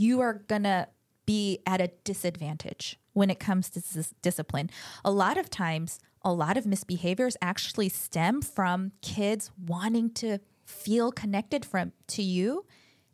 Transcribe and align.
you 0.00 0.20
are 0.20 0.42
gonna 0.48 0.88
be 1.26 1.60
at 1.66 1.80
a 1.80 1.90
disadvantage 2.04 2.98
when 3.12 3.28
it 3.28 3.38
comes 3.38 3.68
to 3.70 3.80
dis- 3.80 4.14
discipline. 4.22 4.70
A 5.04 5.10
lot 5.10 5.36
of 5.36 5.50
times, 5.50 6.00
a 6.22 6.32
lot 6.32 6.56
of 6.56 6.64
misbehaviors 6.64 7.36
actually 7.42 7.90
stem 7.90 8.40
from 8.40 8.92
kids 9.02 9.50
wanting 9.66 10.10
to 10.14 10.38
feel 10.64 11.12
connected 11.12 11.64
from 11.64 11.92
to 12.08 12.22
you, 12.22 12.64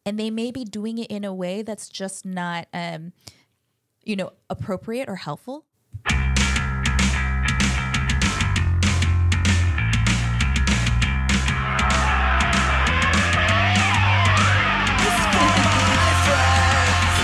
and 0.04 0.19
they 0.19 0.30
may 0.30 0.53
be 0.53 0.64
doing 0.64 0.99
it 0.99 1.11
in 1.11 1.25
a 1.25 1.35
way 1.35 1.62
that's 1.62 1.88
just 1.88 2.25
not, 2.25 2.69
um, 2.72 3.13
you 4.05 4.15
know, 4.15 4.33
appropriate 4.49 5.09
or 5.09 5.17
helpful. 5.17 5.67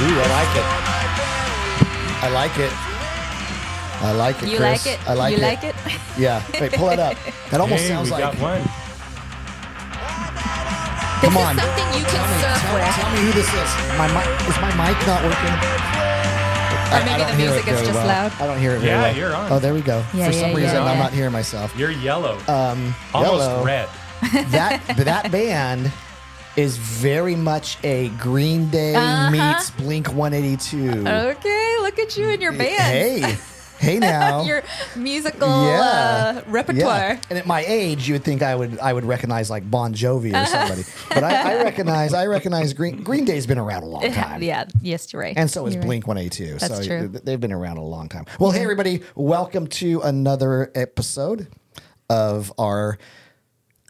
Ooh, 0.03 0.19
I 0.19 0.27
like 0.39 0.53
it. 0.59 0.67
I 2.25 2.29
like 2.35 2.59
it. 2.59 2.73
I 4.03 4.13
like 4.13 4.43
it. 4.43 4.49
You 4.49 4.57
Chris. 4.59 4.85
like 4.87 4.95
it? 4.99 5.09
I 5.09 5.15
like 5.15 5.31
you 5.33 5.39
it. 5.39 5.43
like 5.43 5.63
it? 5.65 5.75
Yeah. 6.19 6.43
Wait, 6.61 6.73
pull 6.73 6.91
it 6.91 6.99
up. 6.99 7.17
That 7.51 7.61
almost 7.65 7.83
Hey, 7.83 7.89
sounds 7.89 8.07
we 8.11 8.13
like. 8.13 8.21
got 8.21 8.35
one. 8.43 8.63
This 11.23 11.31
Come 11.31 11.37
is 11.39 11.47
on. 11.47 11.55
something 11.57 11.87
you 11.95 12.05
can 12.05 12.25
surf 12.43 12.59
Tell, 12.63 12.75
with. 12.75 12.95
tell 12.99 13.11
me 13.15 13.21
who 13.23 13.33
this 13.33 13.47
is. 13.47 13.71
My 13.97 14.09
mic 14.11 14.27
is 14.51 14.59
my 14.59 14.73
mic 14.75 14.99
not 15.07 15.23
working? 15.23 15.55
Or 16.93 16.99
maybe 17.07 17.23
don't 17.23 17.31
the 17.31 17.37
music 17.39 17.69
is 17.69 17.81
just 17.81 17.93
well. 17.95 18.07
loud. 18.07 18.33
I 18.41 18.47
don't 18.47 18.59
hear 18.59 18.73
it 18.73 18.79
very 18.81 18.91
Yeah, 18.91 19.03
well. 19.03 19.17
you're 19.17 19.35
on. 19.37 19.53
Oh, 19.53 19.59
there 19.61 19.73
we 19.73 19.81
go. 19.83 19.99
Yeah, 20.13 20.27
For 20.27 20.33
yeah, 20.35 20.41
some 20.41 20.51
yeah, 20.51 20.57
reason, 20.57 20.77
I'm 20.83 20.99
not 20.99 21.13
hearing 21.13 21.33
myself. 21.33 21.73
You're 21.79 21.93
yellow. 21.93 22.39
Um, 22.49 22.93
Almost 23.15 23.49
yellow. 23.49 23.65
red. 23.65 23.89
That 24.51 24.83
that 24.99 25.31
band 25.33 25.93
is 26.57 26.77
very 26.77 27.35
much 27.35 27.79
a 27.83 28.09
Green 28.19 28.69
Day 28.69 28.95
Uh-huh. 28.95 29.31
meets 29.31 29.71
Blink 29.71 30.09
182. 30.13 31.07
Okay, 31.09 31.77
look 31.81 31.99
at 31.99 32.17
you 32.17 32.29
and 32.29 32.43
your 32.43 32.53
band. 32.53 32.71
Hey, 33.23 33.37
hey 33.79 33.99
now. 33.99 34.43
your 34.45 34.63
musical 34.95 35.49
uh, 35.49 36.43
repertoire. 36.47 36.99
Yeah. 37.15 37.21
And 37.31 37.39
at 37.39 37.47
my 37.47 37.65
age, 37.67 38.07
you 38.07 38.15
would 38.15 38.25
think 38.25 38.43
I 38.43 38.55
would 38.55 38.79
I 38.81 38.93
would 38.93 39.05
recognize 39.07 39.49
like 39.49 39.69
Bon 39.71 39.95
Jovi 39.95 40.35
or 40.41 40.47
somebody, 40.47 40.83
but 41.09 41.25
I, 41.25 41.53
I 41.61 41.63
recognize 41.65 42.13
I 42.13 42.27
recognize 42.27 42.75
Green 42.75 43.03
Green 43.03 43.25
Day's 43.25 43.47
been 43.47 43.59
around 43.59 43.85
a 43.85 43.87
long 43.87 44.03
time. 44.13 44.43
yeah, 44.43 44.65
yes, 44.83 45.11
you're 45.13 45.23
right. 45.23 45.35
And 45.37 45.51
so 45.51 45.67
is 45.67 45.75
You're. 45.75 45.83
Blink 45.85 46.07
182. 46.07 46.59
That's 46.59 46.77
so 46.77 46.85
true. 46.85 47.09
they've 47.09 47.41
been 47.41 47.53
around 47.53 47.79
a 47.79 47.85
long 47.85 48.09
time. 48.11 48.27
Well, 48.39 48.51
hey, 48.51 48.61
everybody, 48.63 49.01
welcome 49.15 49.67
to 49.69 50.01
another 50.03 50.71
episode 50.75 51.49
of 52.11 52.53
our 52.59 52.99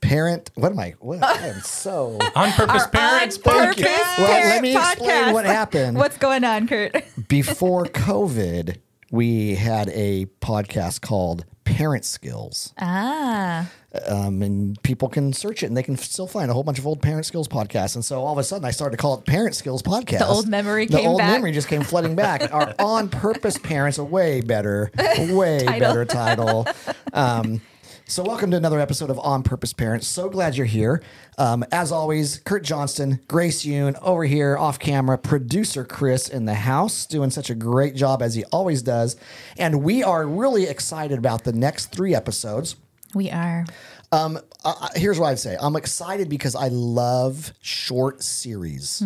parent. 0.03 0.51
What 0.55 0.73
am 0.73 0.79
I? 0.79 0.95
What, 1.01 1.23
I 1.23 1.47
am 1.47 1.61
so. 1.61 2.19
On 2.37 2.51
purpose 2.53 2.87
parents 2.89 3.39
On 3.39 3.43
Purpose 3.43 3.83
podcast. 3.83 4.19
Well, 4.19 4.29
let 4.29 4.43
Parent 4.43 4.63
me 4.63 4.77
explain 4.77 5.33
what 5.33 5.47
happened. 5.47 5.97
What's 5.97 6.19
going 6.19 6.45
on, 6.45 6.69
Kurt? 6.69 7.03
Before 7.29 7.85
COVID, 7.85 8.77
we 9.11 9.55
had 9.55 9.89
a 9.91 10.27
podcast 10.43 11.01
called 11.01 11.45
Parent 11.65 12.05
Skills. 12.05 12.75
ah, 12.79 13.71
um, 14.09 14.41
and 14.43 14.83
people 14.83 15.09
can 15.09 15.33
search 15.35 15.63
it 15.63 15.67
and 15.67 15.77
they 15.77 15.83
can 15.83 15.97
still 15.99 16.27
find 16.27 16.51
a 16.51 16.55
whole 16.55 16.63
bunch 16.65 16.79
of 16.79 16.87
old 16.87 17.03
parent 17.03 17.27
skills 17.27 17.47
podcasts. 17.47 17.95
And 17.95 18.03
so 18.05 18.23
all 18.23 18.33
of 18.33 18.39
a 18.39 18.43
sudden, 18.45 18.65
I 18.65 18.71
started 18.71 18.97
to 18.97 19.01
call 19.01 19.19
it 19.19 19.27
Parent 19.27 19.55
Skills 19.55 19.83
Podcast. 19.83 20.19
The 20.21 20.27
old 20.27 20.49
memory 20.49 20.87
the 20.87 20.97
came 20.99 21.09
old 21.11 21.19
back. 21.19 21.31
memory 21.31 21.53
just 21.53 21.69
came 21.69 21.83
flooding 21.83 22.17
back. 22.17 22.53
Our 22.55 22.75
on 22.79 23.09
purpose 23.11 23.59
parents, 23.59 23.99
a 23.99 24.05
way 24.05 24.41
better, 24.41 24.91
way 25.19 25.61
Title. 25.65 25.79
better 25.81 26.05
title. 26.07 26.67
Um, 27.13 27.61
so 28.13 28.23
welcome 28.23 28.51
to 28.51 28.59
another 28.59 28.79
episode 28.79 29.09
of 29.09 29.19
On 29.21 29.43
Purpose 29.43 29.73
Parents. 29.73 30.07
So 30.07 30.29
glad 30.29 30.55
you're 30.55 30.67
here. 30.67 31.03
Um, 31.39 31.65
as 31.73 31.91
always, 31.91 32.41
Kurt 32.45 32.63
Johnston, 32.63 33.21
Grace 33.27 33.65
Yoon 33.65 33.99
over 34.03 34.25
here 34.25 34.59
off 34.59 34.79
camera, 34.79 35.17
producer 35.17 35.83
Chris 35.83 36.29
in 36.29 36.45
the 36.45 36.53
house, 36.53 37.07
doing 37.07 37.31
such 37.31 37.49
a 37.49 37.55
great 37.55 37.97
job 37.97 38.21
as 38.21 38.35
he 38.35 38.45
always 38.53 38.83
does. 38.83 39.17
And 39.57 39.83
we 39.83 40.03
are 40.03 40.27
really 40.27 40.65
excited 40.65 41.17
about 41.17 41.45
the 41.45 41.55
next 41.55 41.87
three 41.87 42.15
episodes. 42.15 42.77
we 43.15 43.31
are. 43.31 43.65
Um, 44.13 44.39
uh, 44.63 44.89
here's 44.95 45.19
what 45.19 45.29
I'd 45.29 45.39
say. 45.39 45.57
I'm 45.59 45.77
excited 45.77 46.29
because 46.29 46.55
I 46.55 46.69
love 46.69 47.55
short 47.63 48.23
series. 48.23 49.03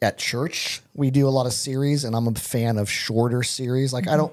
At 0.00 0.18
church, 0.18 0.80
we 0.94 1.10
do 1.10 1.26
a 1.26 1.30
lot 1.30 1.46
of 1.46 1.52
series, 1.54 2.04
and 2.04 2.14
I'm 2.14 2.28
a 2.28 2.34
fan 2.34 2.78
of 2.78 2.88
shorter 2.88 3.42
series. 3.42 3.92
Like 3.92 4.06
I 4.06 4.16
don't, 4.16 4.32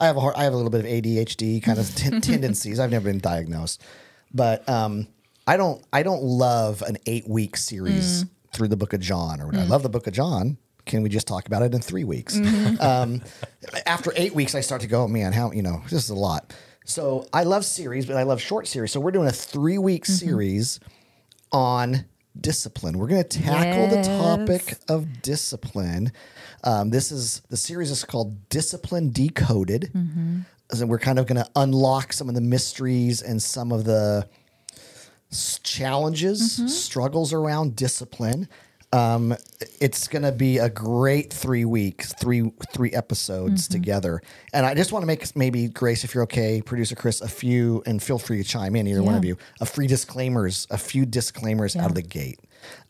I 0.00 0.06
have 0.06 0.16
a 0.16 0.20
hard, 0.20 0.34
I 0.36 0.44
have 0.44 0.52
a 0.52 0.56
little 0.56 0.70
bit 0.70 0.80
of 0.80 0.86
ADHD 0.86 1.62
kind 1.62 1.78
of 1.78 1.94
ten- 1.94 2.20
tendencies. 2.20 2.80
I've 2.80 2.90
never 2.90 3.04
been 3.10 3.20
diagnosed, 3.20 3.82
but 4.32 4.68
um, 4.68 5.06
I 5.46 5.56
don't, 5.56 5.84
I 5.92 6.02
don't 6.02 6.22
love 6.22 6.82
an 6.82 6.96
eight 7.06 7.28
week 7.28 7.56
series 7.56 8.24
through 8.52 8.68
the 8.68 8.76
Book 8.76 8.92
of 8.92 9.00
John. 9.00 9.40
Or 9.40 9.54
I 9.54 9.64
love 9.64 9.82
the 9.82 9.88
Book 9.88 10.06
of 10.06 10.12
John. 10.12 10.58
Can 10.86 11.02
we 11.02 11.08
just 11.08 11.26
talk 11.26 11.46
about 11.46 11.62
it 11.62 11.74
in 11.74 11.80
three 11.80 12.04
weeks? 12.04 12.38
Um, 12.80 13.22
after 13.86 14.12
eight 14.16 14.34
weeks, 14.34 14.54
I 14.54 14.60
start 14.60 14.80
to 14.82 14.86
go, 14.88 15.04
oh, 15.04 15.08
man, 15.08 15.32
how 15.32 15.50
you 15.52 15.62
know 15.62 15.80
this 15.84 16.04
is 16.04 16.10
a 16.10 16.14
lot. 16.14 16.54
So 16.84 17.26
I 17.32 17.44
love 17.44 17.64
series, 17.64 18.04
but 18.04 18.16
I 18.16 18.24
love 18.24 18.40
short 18.42 18.66
series. 18.66 18.92
So 18.92 19.00
we're 19.00 19.10
doing 19.12 19.28
a 19.28 19.32
three 19.32 19.78
week 19.78 20.04
series 20.04 20.80
on 21.52 22.04
discipline. 22.40 22.98
We're 22.98 23.08
going 23.08 23.22
to 23.22 23.40
tackle 23.42 23.88
the 23.88 24.02
topic 24.02 24.76
of 24.88 25.22
discipline. 25.22 26.12
Um, 26.64 26.90
this 26.90 27.12
is 27.12 27.40
the 27.50 27.56
series 27.56 27.90
is 27.90 28.04
called 28.04 28.48
Discipline 28.48 29.10
Decoded. 29.10 29.90
And 30.70 30.88
we're 30.88 30.98
kind 30.98 31.18
of 31.18 31.26
going 31.26 31.42
to 31.42 31.50
unlock 31.56 32.12
some 32.12 32.28
of 32.28 32.34
the 32.34 32.40
mysteries 32.40 33.22
and 33.22 33.42
some 33.42 33.70
of 33.70 33.84
the 33.84 34.28
challenges, 35.62 36.56
struggles 36.68 37.32
around 37.32 37.76
discipline. 37.76 38.48
Um, 38.94 39.36
it's 39.80 40.06
going 40.06 40.22
to 40.22 40.30
be 40.30 40.58
a 40.58 40.70
great 40.70 41.32
three 41.32 41.64
weeks, 41.64 42.12
three 42.14 42.52
three 42.72 42.92
episodes 42.92 43.66
together. 43.66 44.22
And 44.52 44.64
I 44.64 44.74
just 44.74 44.92
want 44.92 45.02
to 45.02 45.06
make 45.08 45.34
maybe 45.34 45.66
Grace, 45.66 46.04
if 46.04 46.14
you're 46.14 46.22
okay, 46.24 46.62
producer 46.62 46.94
Chris, 46.94 47.20
a 47.20 47.26
few, 47.26 47.82
and 47.86 48.00
feel 48.00 48.20
free 48.20 48.40
to 48.40 48.44
chime 48.44 48.76
in, 48.76 48.86
either 48.86 49.02
one 49.02 49.16
of 49.16 49.24
you, 49.24 49.36
a 49.60 49.66
free 49.66 49.88
disclaimers, 49.88 50.68
a 50.70 50.78
few 50.78 51.04
disclaimers 51.06 51.74
out 51.74 51.88
of 51.88 51.96
the 51.96 52.02
gate. 52.02 52.38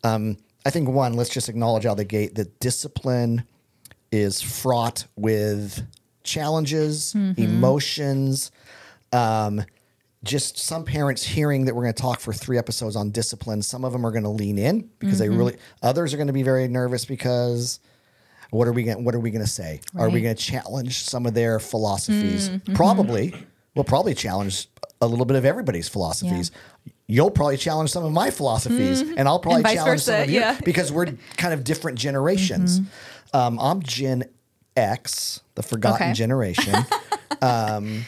Um, 0.03 0.37
I 0.67 0.71
think 0.71 0.91
one, 0.91 1.15
let's 1.15 1.31
just 1.31 1.49
acknowledge 1.49 1.87
out 1.87 1.93
of 1.93 1.97
the 1.97 2.05
gate 2.05 2.35
that 2.35 2.61
discipline 2.61 3.45
is 4.13 4.43
fraught 4.43 5.07
with 5.17 5.87
challenges, 6.23 7.15
emotions. 7.39 8.51
Um, 9.11 9.65
just 10.25 10.59
some 10.59 10.85
parents 10.85 11.23
hearing 11.23 11.67
that 11.67 11.75
we're 11.75 11.83
going 11.83 11.95
to 11.95 12.03
talk 12.03 12.21
for 12.21 12.33
three 12.33 12.59
episodes 12.59 12.97
on 12.97 13.11
discipline. 13.11 13.63
Some 13.63 13.85
of 13.85 13.93
them 13.93 14.05
are 14.07 14.11
going 14.11 14.25
to 14.25 14.31
lean 14.31 14.59
in 14.59 14.91
because 14.99 15.19
they 15.19 15.29
really. 15.29 15.57
Others 15.83 16.15
are 16.15 16.17
going 16.17 16.27
to 16.29 16.33
be 16.33 16.43
very 16.43 16.67
nervous 16.67 17.05
because 17.05 17.81
what 18.51 18.67
are 18.69 18.73
we 18.73 18.85
going? 18.85 19.05
What 19.05 19.15
are 19.15 19.21
we 19.21 19.31
going 19.31 19.45
to 19.45 19.51
say? 19.51 19.81
Are 19.97 20.09
we 20.09 20.21
going 20.21 20.35
to 20.35 20.43
challenge 20.43 21.05
some 21.05 21.27
of 21.27 21.35
their 21.35 21.61
philosophies? 21.61 22.51
Probably. 22.75 23.35
We'll 23.75 23.85
probably 23.85 24.15
challenge 24.15 24.69
a 25.01 25.07
little 25.07 25.27
bit 25.27 25.37
of 25.37 25.45
everybody's 25.45 25.89
philosophies. 25.89 26.51
You'll 27.07 27.31
probably 27.31 27.57
challenge 27.59 27.91
some 27.91 28.05
of 28.05 28.13
my 28.13 28.31
philosophies, 28.31 29.01
and 29.03 29.29
I'll 29.29 29.39
probably 29.41 29.63
vice 29.63 29.75
challenge 29.75 30.01
some 30.03 30.23
of 30.23 30.31
you 30.31 30.41
yeah. 30.41 30.59
because 30.65 30.91
we're 30.91 31.07
kind 31.37 31.53
of 31.53 31.65
different 31.65 31.99
generations. 31.99 32.81
Um, 33.35 33.59
I'm 33.59 33.83
Gen 33.83 34.25
X, 34.77 35.41
the 35.55 35.63
forgotten 35.63 36.09
Okay. 36.09 36.13
generation. 36.15 36.75
um, 37.43 38.05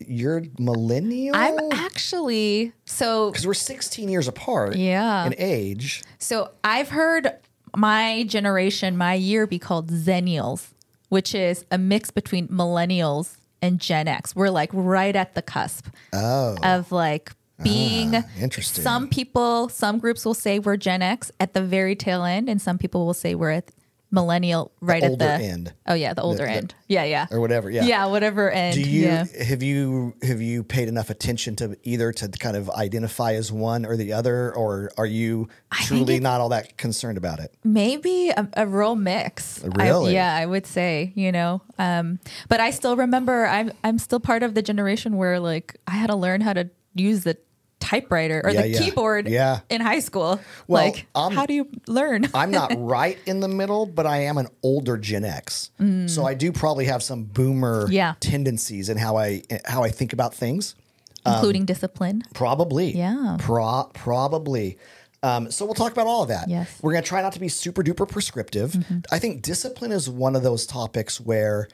you're 0.00 0.42
millennial. 0.58 1.34
I'm 1.36 1.58
actually 1.72 2.72
so 2.84 3.30
because 3.30 3.46
we're 3.46 3.54
16 3.54 4.08
years 4.08 4.28
apart. 4.28 4.76
Yeah. 4.76 5.26
in 5.26 5.34
age. 5.38 6.02
so 6.18 6.50
I've 6.62 6.90
heard 6.90 7.32
my 7.76 8.24
generation, 8.24 8.96
my 8.96 9.14
year 9.14 9.46
be 9.46 9.58
called 9.58 9.90
Xennials, 9.90 10.68
which 11.08 11.34
is 11.34 11.64
a 11.70 11.78
mix 11.78 12.10
between 12.10 12.48
millennials 12.48 13.36
and 13.62 13.80
Gen 13.80 14.08
X. 14.08 14.36
We're 14.36 14.50
like 14.50 14.70
right 14.72 15.14
at 15.16 15.34
the 15.34 15.42
cusp 15.42 15.86
Oh, 16.12 16.56
of 16.62 16.92
like 16.92 17.32
being 17.62 18.14
ah, 18.16 18.22
interesting. 18.38 18.82
Some 18.82 19.08
people, 19.08 19.68
some 19.68 19.98
groups 19.98 20.24
will 20.24 20.34
say 20.34 20.58
we're 20.58 20.76
Gen 20.76 21.02
X 21.02 21.30
at 21.40 21.54
the 21.54 21.62
very 21.62 21.94
tail 21.96 22.24
end, 22.24 22.48
and 22.48 22.60
some 22.60 22.78
people 22.78 23.06
will 23.06 23.14
say 23.14 23.34
we're 23.34 23.50
at 23.52 23.70
millennial 24.14 24.72
right 24.80 25.02
at 25.02 25.10
older 25.10 25.24
the 25.26 25.44
end. 25.44 25.72
Oh 25.86 25.94
yeah, 25.94 26.14
the 26.14 26.22
older 26.22 26.44
the- 26.44 26.50
end. 26.50 26.74
Yeah, 26.88 27.04
yeah. 27.04 27.26
or 27.30 27.40
whatever. 27.40 27.68
Yeah. 27.68 27.84
Yeah, 27.84 28.06
whatever 28.06 28.50
end. 28.50 28.74
Do 28.76 28.80
you 28.82 29.06
yeah. 29.06 29.24
have 29.44 29.62
you 29.62 30.14
have 30.22 30.40
you 30.40 30.62
paid 30.64 30.88
enough 30.88 31.10
attention 31.10 31.56
to 31.56 31.76
either 31.82 32.12
to 32.12 32.28
kind 32.28 32.56
of 32.56 32.70
identify 32.70 33.34
as 33.34 33.50
one 33.52 33.84
or 33.84 33.96
the 33.96 34.12
other, 34.12 34.54
or 34.54 34.90
are 34.96 35.06
you 35.06 35.48
truly 35.72 36.16
it- 36.16 36.22
not 36.22 36.40
all 36.40 36.48
that 36.50 36.76
concerned 36.78 37.18
about 37.18 37.40
it? 37.40 37.52
Maybe 37.64 38.30
a, 38.30 38.48
a 38.54 38.66
real 38.66 38.96
mix. 38.96 39.62
I- 39.64 39.84
Really? 39.88 40.14
yeah, 40.14 40.34
I 40.34 40.46
would 40.46 40.66
say, 40.66 41.12
you 41.14 41.32
know. 41.32 41.60
Um, 41.78 42.20
but 42.48 42.60
I 42.60 42.70
still 42.70 42.96
remember 42.96 43.46
I'm 43.46 43.72
I'm 43.82 43.98
still 43.98 44.20
part 44.20 44.42
of 44.42 44.54
the 44.54 44.62
generation 44.62 45.16
where 45.16 45.40
like 45.40 45.76
I 45.86 45.92
had 45.92 46.06
to 46.06 46.16
learn 46.16 46.40
how 46.40 46.52
to 46.52 46.70
use 46.94 47.24
the 47.24 47.36
typewriter 47.84 48.40
or 48.44 48.50
Yeah, 48.50 48.62
the 48.62 48.68
yeah. 48.68 48.78
keyboard 48.78 49.28
Yeah. 49.28 49.60
in 49.68 49.80
high 49.80 50.00
school. 50.00 50.40
Well, 50.66 50.84
like 50.84 51.06
how 51.14 51.46
do 51.46 51.54
you 51.54 51.68
learn? 51.86 52.28
I'm 52.34 52.50
not 52.50 52.72
right 52.76 53.18
in 53.26 53.40
the 53.40 53.48
middle, 53.48 53.86
but 53.86 54.06
I 54.06 54.18
am 54.24 54.38
an 54.38 54.48
older 54.62 54.96
Gen 54.96 55.24
X, 55.24 55.70
so 56.06 56.24
I 56.26 56.34
do 56.34 56.50
probably 56.52 56.86
have 56.86 57.02
some 57.02 57.24
boomer 57.24 57.86
Mm. 57.86 57.92
Yeah. 57.92 58.14
tendencies 58.20 58.88
in 58.88 58.96
how 58.98 59.16
I 59.16 59.42
how 59.66 59.82
I 59.84 59.90
think 59.90 60.12
about 60.12 60.34
things. 60.34 60.74
including 61.26 61.64
discipline. 61.64 62.22
Probably. 62.34 62.94
Yeah. 62.96 63.36
Pro- 63.40 63.90
probably. 63.94 64.78
Um, 65.22 65.50
so 65.50 65.64
we'll 65.64 65.72
talk 65.74 65.90
about 65.92 66.06
all 66.06 66.22
of 66.22 66.28
that. 66.28 66.48
Yes. 66.50 66.68
Mm-hmm. 66.68 66.86
We're 66.86 66.92
going 66.92 67.02
to 67.02 67.08
try 67.08 67.22
not 67.22 67.32
to 67.32 67.40
be 67.40 67.48
super 67.48 67.82
duper 67.82 68.06
prescriptive. 68.06 68.76
I 69.10 69.18
think 69.18 69.40
discipline 69.40 69.90
is 69.90 70.08
one 70.10 70.36
of 70.36 70.42
those 70.42 70.66
topics 70.66 71.18
where 71.18 71.68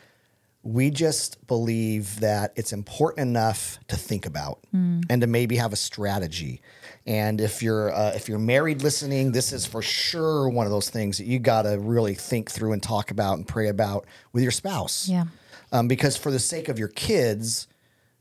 we 0.63 0.91
just 0.91 1.47
believe 1.47 2.21
that 2.21 2.53
it's 2.55 2.73
important 2.73 3.27
enough 3.29 3.79
to 3.89 3.97
think 3.97 4.27
about 4.27 4.59
Mm. 4.75 5.03
and 5.09 5.23
to 5.23 5.27
maybe 5.27 5.57
have 5.57 5.73
a 5.73 5.77
strategy. 5.77 6.61
And 7.07 7.41
if 7.41 7.63
you're 7.63 7.93
uh, 7.95 8.13
if 8.15 8.29
you're 8.29 8.39
married 8.39 8.83
listening, 8.83 9.33
this 9.33 9.53
is 9.53 9.65
for 9.65 9.81
sure 9.81 10.49
one 10.51 10.67
of 10.67 10.73
those 10.73 10.91
things 10.91 11.17
that 11.19 11.25
you 11.27 11.39
got 11.39 11.63
to 11.63 11.79
really 11.79 12.15
think 12.15 12.51
through 12.51 12.73
and 12.73 12.83
talk 12.83 13.11
about 13.11 13.39
and 13.39 13.49
pray 13.49 13.69
about 13.69 14.07
with 14.35 14.43
your 14.43 14.53
spouse. 14.53 15.09
Yeah. 15.09 15.25
Um, 15.73 15.89
because 15.89 16.17
for 16.17 16.31
the 16.31 16.39
sake 16.39 16.69
of 16.69 16.79
your 16.79 16.89
kids, 16.89 17.67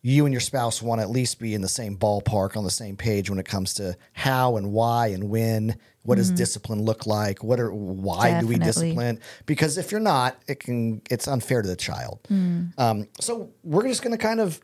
you 0.02 0.26
and 0.26 0.34
your 0.34 0.40
spouse 0.42 0.82
want 0.82 1.00
to 1.00 1.04
at 1.04 1.10
least 1.10 1.40
be 1.40 1.54
in 1.54 1.62
the 1.62 1.68
same 1.68 1.98
ballpark 1.98 2.56
on 2.56 2.64
the 2.64 2.72
same 2.72 2.96
page 2.96 3.30
when 3.30 3.40
it 3.40 3.46
comes 3.46 3.74
to 3.76 3.98
how 4.14 4.58
and 4.58 4.72
why 4.72 5.08
and 5.08 5.30
when. 5.30 5.76
What 6.04 6.16
does 6.16 6.32
discipline 6.32 6.82
look 6.82 7.06
like? 7.06 7.44
What 7.44 7.60
are 7.60 7.72
why 7.72 8.40
do 8.40 8.48
we 8.48 8.56
Mm-hmm. 8.56 8.64
Discipline? 8.64 9.20
Because 9.46 9.78
if 9.78 9.92
you're 9.92 10.00
not, 10.00 10.42
it 10.48 10.60
can 10.60 11.02
it's 11.10 11.28
unfair 11.28 11.62
to 11.62 11.68
the 11.68 11.76
child. 11.76 12.20
Mm. 12.30 12.78
Um, 12.80 13.08
so 13.20 13.52
we're 13.64 13.88
just 13.88 14.02
going 14.02 14.12
to 14.12 14.18
kind 14.18 14.40
of 14.40 14.60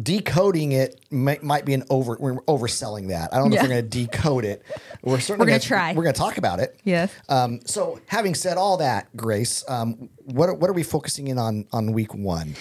decoding 0.00 0.72
it 0.72 1.00
might, 1.10 1.42
might 1.42 1.64
be 1.64 1.72
an 1.72 1.82
over 1.88 2.16
we're 2.20 2.34
overselling 2.42 3.08
that. 3.08 3.32
I 3.32 3.38
don't 3.38 3.50
know 3.50 3.56
if 3.56 3.62
we're 3.62 3.68
going 3.68 3.82
to 3.82 3.88
decode 3.88 4.44
it. 4.44 4.62
We're 5.02 5.20
certainly 5.20 5.44
We're 5.44 5.50
gonna 5.50 5.58
gonna- 5.58 5.68
try. 5.68 5.92
We're 5.94 6.02
going 6.02 6.14
to 6.14 6.18
talk 6.20 6.36
about 6.36 6.58
it. 6.58 6.78
Yes. 6.82 7.12
Um, 7.28 7.60
so 7.64 8.00
having 8.06 8.34
said 8.34 8.56
all 8.56 8.76
that, 8.78 9.14
Grace, 9.16 9.64
um, 9.68 10.08
what 10.24 10.48
are, 10.48 10.54
what 10.54 10.68
are 10.68 10.72
we 10.72 10.82
focusing 10.82 11.28
in 11.28 11.38
on 11.38 11.66
on 11.72 11.92
week 11.92 12.12
one? 12.12 12.54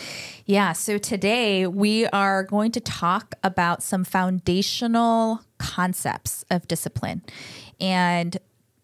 Yeah, 0.45 0.73
so 0.73 0.97
today 0.99 1.65
we 1.65 2.05
are 2.07 2.43
going 2.43 2.71
to 2.73 2.79
talk 2.79 3.33
about 3.43 3.81
some 3.81 4.03
foundational 4.03 5.41
concepts 5.57 6.45
of 6.51 6.67
discipline. 6.67 7.23
And 7.81 8.37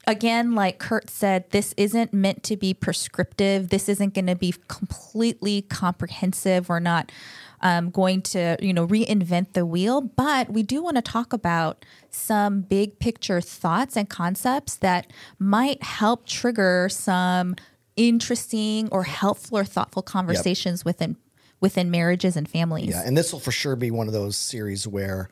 again, 0.08 0.56
like 0.56 0.80
Kurt 0.80 1.10
said, 1.10 1.50
this 1.52 1.74
isn't 1.78 2.14
meant 2.14 2.42
to 2.44 2.58
be 2.58 2.74
prescriptive. 2.74 3.70
This 3.70 3.88
isn't 3.88 4.16
going 4.16 4.28
to 4.28 4.36
be 4.36 4.56
completely 4.68 5.62
comprehensive. 5.62 6.68
We're 6.68 6.80
not 6.80 7.12
um, 7.62 7.90
going 7.90 8.22
to, 8.24 8.58
you 8.60 8.74
know, 8.74 8.88
reinvent 8.88 9.54
the 9.54 9.66
wheel, 9.66 10.02
but 10.02 10.50
we 10.52 10.64
do 10.64 10.84
want 10.84 10.96
to 10.98 11.02
talk 11.02 11.32
about 11.34 11.86
some 12.10 12.62
big 12.62 13.00
picture 13.00 13.40
thoughts 13.42 13.96
and 13.96 14.10
concepts 14.10 14.76
that 14.78 15.08
might 15.40 15.82
help 15.84 16.26
trigger 16.26 16.88
some 16.90 17.56
interesting 17.96 18.90
or 18.90 19.04
helpful 19.04 19.58
or 19.58 19.66
thoughtful 19.66 20.02
conversations 20.02 20.84
within 20.86 21.18
within 21.60 21.92
marriages 21.92 22.36
and 22.36 22.50
families. 22.50 22.90
Yeah, 22.90 23.04
and 23.06 23.16
this 23.16 23.32
will 23.32 23.40
for 23.40 23.52
sure 23.52 23.76
be 23.76 23.92
one 23.92 24.08
of 24.08 24.14
those 24.14 24.36
series 24.36 24.88
where 24.88 25.30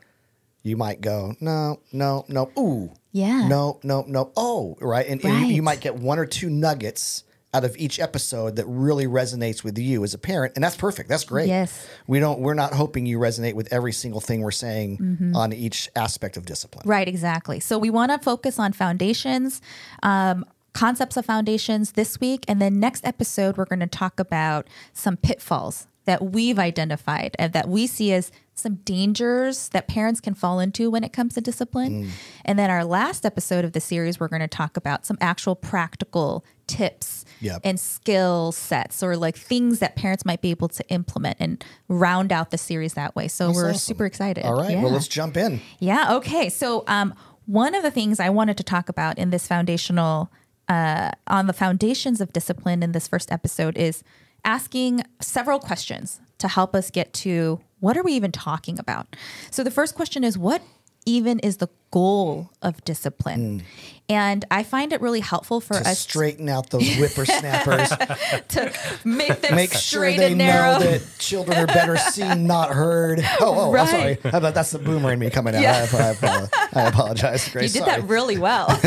you 0.61 0.77
might 0.77 1.01
go, 1.01 1.35
no, 1.39 1.79
no, 1.91 2.25
no, 2.27 2.51
ooh, 2.59 2.91
Yeah. 3.11 3.47
no, 3.47 3.79
no, 3.81 4.03
no, 4.07 4.31
oh, 4.37 4.77
right, 4.79 5.07
and, 5.07 5.23
and 5.25 5.47
you, 5.47 5.55
you 5.55 5.61
might 5.63 5.79
get 5.79 5.95
one 5.95 6.19
or 6.19 6.27
two 6.27 6.49
nuggets 6.49 7.23
out 7.53 7.65
of 7.65 7.75
each 7.77 7.99
episode 7.99 8.55
that 8.57 8.65
really 8.67 9.07
resonates 9.07 9.63
with 9.63 9.77
you 9.77 10.03
as 10.03 10.13
a 10.13 10.17
parent, 10.19 10.53
and 10.55 10.63
that's 10.63 10.77
perfect. 10.77 11.09
That's 11.09 11.23
great. 11.23 11.47
Yes. 11.47 11.87
we 12.07 12.19
don't. 12.19 12.39
We're 12.41 12.53
not 12.53 12.73
hoping 12.73 13.05
you 13.07 13.17
resonate 13.17 13.53
with 13.55 13.73
every 13.73 13.91
single 13.91 14.21
thing 14.21 14.41
we're 14.41 14.51
saying 14.51 14.97
Mm-hmm. 14.99 15.35
on 15.35 15.51
each 15.53 15.89
aspect 15.95 16.37
of 16.37 16.45
discipline. 16.45 16.87
Right, 16.87 17.07
exactly. 17.07 17.59
So 17.59 17.77
we 17.79 17.89
want 17.89 18.11
to 18.11 18.19
focus 18.19 18.59
on 18.59 18.73
foundations, 18.73 19.61
um, 20.03 20.45
concepts 20.73 21.17
of 21.17 21.25
foundations 21.25 21.93
this 21.93 22.19
week. 22.19 22.45
And 22.47 22.61
then 22.61 22.79
next 22.79 23.05
episode, 23.05 23.57
we're 23.57 23.65
going 23.65 23.79
to 23.79 23.87
talk 23.87 24.19
about 24.19 24.67
some 24.93 25.17
pitfalls 25.17 25.87
that 26.05 26.23
we've 26.23 26.57
identified 26.59 27.35
and 27.39 27.53
that 27.53 27.67
we 27.67 27.85
see 27.87 28.13
as 28.13 28.31
some 28.53 28.75
dangers 28.83 29.69
that 29.69 29.87
parents 29.87 30.19
can 30.19 30.33
fall 30.33 30.59
into 30.59 30.89
when 30.91 31.03
it 31.03 31.13
comes 31.13 31.33
to 31.35 31.41
discipline. 31.41 32.11
And 32.45 32.57
then 32.59 32.69
our 32.69 32.83
last 32.85 33.25
episode 33.25 33.63
of 33.65 33.73
the 33.73 33.79
series, 33.79 34.19
we're 34.19 34.27
going 34.27 34.41
to 34.41 34.47
talk 34.47 34.75
about 34.77 35.05
some 35.05 35.17
actual 35.21 35.55
practical 35.55 36.43
tips 36.69 37.25
Yep. 37.41 37.61
and 37.63 37.79
skill 37.79 38.51
sets 38.51 39.01
or 39.01 39.15
like 39.15 39.37
things 39.37 39.79
that 39.79 39.95
parents 39.95 40.25
might 40.25 40.41
be 40.41 40.49
able 40.51 40.67
to 40.67 40.85
implement 40.89 41.37
and 41.39 41.63
round 41.87 42.33
out 42.33 42.51
the 42.51 42.57
series 42.57 42.95
that 42.95 43.15
way. 43.15 43.29
So 43.29 43.51
we're 43.51 43.69
awesome. 43.69 43.77
super 43.79 44.05
excited. 44.05 44.43
All 44.45 44.55
right, 44.55 44.71
Yeah. 44.71 44.83
well, 44.83 44.91
let's 44.91 45.07
jump 45.07 45.37
in. 45.37 45.61
Yeah. 45.79 46.15
Okay. 46.15 46.49
So, 46.49 46.83
um, 46.87 47.13
one 47.45 47.73
of 47.75 47.81
the 47.81 47.91
things 47.91 48.19
I 48.19 48.29
wanted 48.29 48.57
to 48.57 48.63
talk 48.63 48.89
about 48.89 49.17
in 49.17 49.29
this 49.29 49.47
foundational, 49.47 50.29
uh, 50.67 51.11
on 51.27 51.47
the 51.47 51.53
foundations 51.53 52.19
of 52.21 52.31
discipline 52.33 52.83
in 52.83 52.91
this 52.91 53.07
first 53.07 53.31
episode 53.31 53.77
is 53.77 54.03
asking 54.45 55.01
several 55.21 55.59
questions 55.59 56.19
to 56.39 56.47
help 56.47 56.75
us 56.75 56.91
get 56.91 57.11
to 57.13 57.59
what 57.79 57.97
are 57.97 58.03
we 58.03 58.13
even 58.13 58.31
talking 58.31 58.77
about. 58.77 59.15
So, 59.49 59.63
the 59.63 59.71
first 59.71 59.95
question 59.95 60.23
is 60.23 60.37
what 60.37 60.61
even 61.05 61.39
is 61.39 61.57
the 61.57 61.69
goal 61.91 62.51
of 62.61 62.83
discipline? 62.83 63.63
And 64.09 64.43
I 64.49 64.63
find 64.63 64.91
it 64.91 65.01
really 65.01 65.19
helpful 65.19 65.61
for. 65.61 65.75
To 65.75 65.87
us 65.87 65.99
straighten 65.99 66.49
out 66.49 66.71
those 66.71 66.95
whippersnappers, 66.95 67.89
to 68.49 68.73
make 69.05 69.41
them 69.41 69.55
make 69.55 69.71
sure 69.71 70.11
they 70.11 70.29
and 70.29 70.39
narrow. 70.39 70.79
know 70.79 70.81
that 70.85 71.03
children 71.19 71.59
are 71.59 71.67
better 71.67 71.95
seen, 71.97 72.47
not 72.47 72.71
heard. 72.71 73.19
Oh, 73.41 73.71
oh, 73.71 73.75
I'm 73.75 73.87
sorry. 73.87 74.17
About 74.23 74.53
that's 74.53 74.71
the 74.71 74.79
boomer 74.79 75.13
in 75.13 75.19
me 75.19 75.29
coming 75.29 75.55
out? 75.55 75.61
Yeah. 75.61 75.87
I, 75.93 75.97
I, 75.97 76.07
apologize. 76.09 76.49
I 76.73 76.81
apologize, 76.87 77.49
Grace. 77.49 77.73
You 77.73 77.81
did 77.81 77.87
Sorry. 77.87 78.01
that 78.01 78.09
really 78.09 78.37
well. 78.37 78.67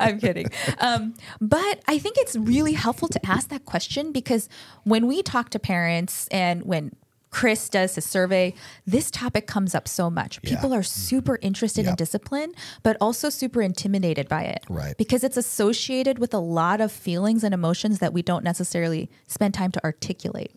I'm 0.00 0.20
kidding. 0.20 0.46
Um, 0.78 1.14
but 1.40 1.82
I 1.88 1.98
think 1.98 2.16
it's 2.18 2.36
really 2.36 2.74
helpful 2.74 3.08
to 3.08 3.26
ask 3.26 3.48
that 3.48 3.64
question 3.64 4.12
because 4.12 4.48
when 4.84 5.06
we 5.06 5.22
talk 5.22 5.50
to 5.50 5.58
parents 5.58 6.28
and 6.28 6.62
when 6.64 6.92
Chris 7.36 7.68
does 7.68 7.96
his 7.96 8.06
survey, 8.06 8.54
this 8.86 9.10
topic 9.10 9.46
comes 9.46 9.74
up 9.74 9.86
so 9.86 10.08
much. 10.08 10.40
Yeah. 10.42 10.54
People 10.54 10.72
are 10.72 10.82
super 10.82 11.38
interested 11.42 11.84
in 11.86 11.94
discipline, 11.94 12.54
but 12.82 12.96
also 12.98 13.28
super 13.28 13.60
intimidated 13.60 14.26
by 14.26 14.44
it. 14.44 14.64
Right. 14.70 14.96
Because 14.96 15.22
it's 15.22 15.36
associated 15.36 16.18
with 16.18 16.32
a 16.32 16.38
lot 16.38 16.80
of 16.80 16.90
feelings 16.90 17.44
and 17.44 17.52
emotions 17.52 17.98
that 17.98 18.14
we 18.14 18.22
don't 18.22 18.42
necessarily 18.42 19.10
spend 19.26 19.52
time 19.52 19.70
to 19.72 19.84
articulate. 19.84 20.50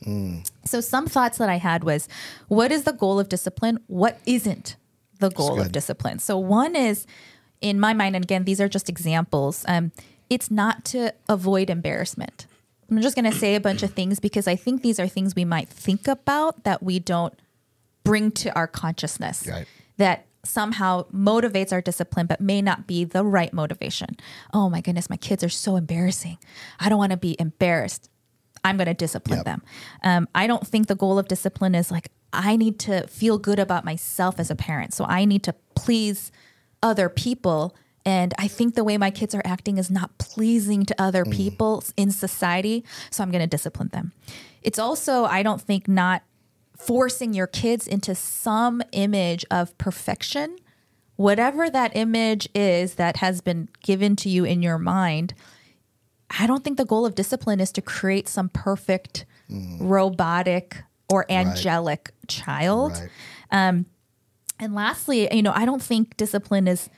So, 0.63 0.79
some 0.79 1.05
thoughts 1.05 1.37
that 1.39 1.49
I 1.49 1.57
had 1.57 1.83
was 1.83 2.07
what 2.47 2.71
is 2.71 2.85
the 2.85 2.93
goal 2.93 3.19
of 3.19 3.27
discipline? 3.27 3.79
What 3.87 4.17
isn't 4.25 4.77
the 5.19 5.31
goal 5.31 5.59
of 5.59 5.73
discipline? 5.73 6.19
So, 6.19 6.37
one 6.37 6.77
is, 6.77 7.05
in 7.59 7.77
my 7.77 7.93
mind, 7.93 8.15
and 8.15 8.23
again, 8.23 8.45
these 8.45 8.61
are 8.61 8.69
just 8.69 8.87
examples, 8.87 9.65
um, 9.67 9.91
it's 10.29 10.49
not 10.49 10.85
to 10.85 11.13
avoid 11.27 11.69
embarrassment. 11.69 12.45
I'm 12.89 13.01
just 13.01 13.15
going 13.15 13.29
to 13.29 13.37
say 13.37 13.55
a 13.55 13.59
bunch 13.59 13.83
of 13.83 13.91
things 13.93 14.19
because 14.19 14.47
I 14.47 14.55
think 14.55 14.81
these 14.81 14.99
are 14.99 15.07
things 15.07 15.35
we 15.35 15.45
might 15.45 15.69
think 15.69 16.07
about 16.07 16.63
that 16.63 16.81
we 16.81 16.99
don't 16.99 17.33
bring 18.03 18.31
to 18.31 18.53
our 18.55 18.67
consciousness 18.67 19.45
Right. 19.47 19.67
that 19.97 20.25
somehow 20.43 21.03
motivates 21.13 21.71
our 21.71 21.81
discipline 21.81 22.25
but 22.25 22.39
may 22.41 22.61
not 22.61 22.87
be 22.87 23.03
the 23.03 23.23
right 23.25 23.53
motivation. 23.53 24.15
Oh 24.53 24.69
my 24.69 24.81
goodness, 24.81 25.09
my 25.09 25.17
kids 25.17 25.43
are 25.43 25.49
so 25.49 25.75
embarrassing. 25.75 26.37
I 26.79 26.89
don't 26.89 26.97
want 26.97 27.11
to 27.11 27.17
be 27.17 27.35
embarrassed. 27.39 28.09
I'm 28.63 28.77
going 28.77 28.87
to 28.87 28.93
discipline 28.93 29.39
Yep. 29.39 29.45
them. 29.45 29.61
Um, 30.03 30.27
I 30.33 30.47
don't 30.47 30.65
think 30.65 30.87
the 30.87 30.95
goal 30.95 31.19
of 31.19 31.27
discipline 31.27 31.75
is 31.75 31.91
like, 31.91 32.09
I 32.33 32.55
need 32.55 32.79
to 32.79 33.05
feel 33.07 33.37
good 33.37 33.59
about 33.59 33.85
myself 33.85 34.39
as 34.39 34.49
a 34.49 34.55
parent. 34.55 34.93
So 34.93 35.05
I 35.05 35.25
need 35.25 35.43
to 35.43 35.53
please 35.75 36.31
other 36.81 37.09
people. 37.09 37.75
And 38.09 38.33
I 38.39 38.47
think 38.47 38.73
the 38.73 38.83
way 38.83 38.97
my 38.97 39.11
kids 39.11 39.35
are 39.35 39.41
acting 39.45 39.77
is 39.77 39.91
not 39.91 40.17
pleasing 40.17 40.83
to 40.87 40.99
other 40.99 41.23
mm. 41.23 41.31
people 41.31 41.83
in 41.95 42.09
society. 42.09 42.83
So 43.11 43.21
I'm 43.21 43.29
going 43.29 43.43
to 43.43 43.47
discipline 43.47 43.89
them. 43.89 44.13
It's 44.63 44.79
also, 44.79 45.25
I 45.25 45.43
don't 45.43 45.61
think, 45.61 45.87
not 45.87 46.23
forcing 46.75 47.35
your 47.35 47.45
kids 47.45 47.87
into 47.87 48.15
some 48.15 48.81
image 48.93 49.45
of 49.51 49.77
perfection, 49.77 50.57
whatever 51.17 51.69
that 51.69 51.95
image 51.95 52.49
is 52.55 52.95
that 52.95 53.17
has 53.17 53.41
been 53.41 53.69
given 53.83 54.15
to 54.15 54.29
you 54.29 54.43
in 54.43 54.63
your 54.63 54.79
mind. 54.79 55.35
I 56.39 56.47
don't 56.47 56.63
think 56.63 56.77
the 56.77 56.85
goal 56.85 57.05
of 57.05 57.13
discipline 57.13 57.59
is 57.59 57.71
to 57.73 57.81
create 57.81 58.27
some 58.27 58.49
perfect, 58.49 59.27
mm. 59.51 59.77
robotic, 59.79 60.77
or 61.11 61.27
angelic 61.29 62.09
child. 62.27 62.93
Right. 62.93 63.09
Um, 63.51 63.85
and 64.59 64.73
lastly, 64.73 65.27
you 65.31 65.43
know, 65.43 65.53
I 65.55 65.65
don't 65.65 65.83
think 65.83 66.17
discipline 66.17 66.67
is 66.67 66.89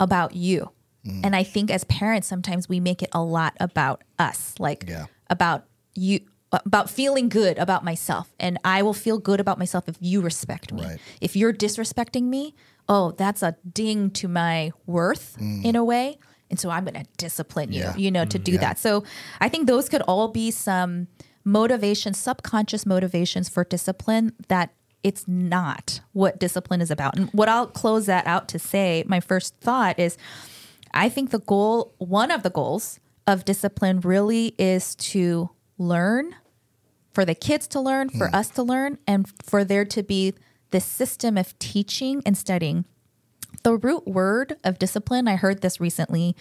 about 0.00 0.34
you. 0.34 0.70
Mm. 1.06 1.20
And 1.26 1.36
I 1.36 1.42
think 1.44 1.70
as 1.70 1.84
parents, 1.84 2.26
sometimes 2.28 2.68
we 2.68 2.80
make 2.80 3.02
it 3.02 3.08
a 3.12 3.22
lot 3.22 3.56
about 3.60 4.02
us, 4.18 4.54
like 4.58 4.84
Yeah. 4.88 5.06
about 5.28 5.66
you, 5.94 6.20
about 6.52 6.90
feeling 6.90 7.28
good 7.28 7.56
about 7.58 7.84
myself. 7.84 8.34
And 8.40 8.58
I 8.64 8.82
will 8.82 8.92
feel 8.94 9.18
good 9.18 9.38
about 9.40 9.58
myself 9.58 9.88
if 9.88 9.96
you 10.00 10.20
respect 10.20 10.72
me. 10.72 10.82
Right. 10.84 10.98
If 11.20 11.36
you're 11.36 11.52
disrespecting 11.52 12.24
me, 12.24 12.54
oh, 12.88 13.12
that's 13.12 13.42
a 13.42 13.54
ding 13.72 14.10
to 14.12 14.26
my 14.28 14.72
worth 14.86 15.36
in 15.40 15.76
a 15.76 15.84
way. 15.84 16.18
And 16.50 16.58
so 16.58 16.68
I'm 16.70 16.84
going 16.84 16.94
to 17.04 17.08
discipline 17.16 17.70
you, 17.72 17.82
Mm. 17.84 17.92
Yeah. 17.92 17.96
you 17.96 18.10
know, 18.10 18.24
to 18.24 18.38
do 18.38 18.52
Yeah. 18.52 18.58
that. 18.58 18.78
So 18.80 19.04
I 19.40 19.48
think 19.48 19.68
those 19.68 19.88
could 19.88 20.02
all 20.02 20.26
be 20.28 20.50
some 20.50 21.06
motivations, 21.44 22.18
subconscious 22.18 22.84
motivations 22.84 23.48
for 23.48 23.62
discipline 23.64 24.32
that 24.48 24.70
it's 25.02 25.26
not 25.26 26.00
what 26.12 26.38
discipline 26.38 26.80
is 26.80 26.90
about. 26.90 27.16
And 27.16 27.28
what 27.30 27.48
I'll 27.48 27.66
close 27.66 28.06
that 28.06 28.26
out 28.26 28.48
to 28.48 28.58
say, 28.58 29.04
my 29.06 29.20
first 29.20 29.56
thought 29.60 29.98
is 29.98 30.18
I 30.92 31.08
think 31.08 31.30
the 31.30 31.38
goal, 31.40 31.94
one 31.98 32.30
of 32.30 32.42
the 32.42 32.50
goals 32.50 33.00
of 33.26 33.44
discipline 33.44 34.00
really 34.00 34.54
is 34.58 34.94
to 34.96 35.50
learn, 35.78 36.34
for 37.12 37.24
the 37.24 37.34
kids 37.34 37.66
to 37.68 37.80
learn, 37.80 38.08
for 38.10 38.28
us 38.34 38.48
to 38.50 38.62
learn, 38.62 38.98
and 39.06 39.30
for 39.42 39.64
there 39.64 39.84
to 39.84 40.02
be 40.02 40.34
this 40.70 40.84
system 40.84 41.36
of 41.36 41.58
teaching 41.58 42.22
and 42.26 42.36
studying 42.36 42.84
The 43.62 43.76
root 43.76 44.06
word 44.06 44.56
of 44.64 44.78
discipline, 44.78 45.28
I 45.28 45.36
heard 45.36 45.60
this 45.60 45.80
recently, 45.80 46.36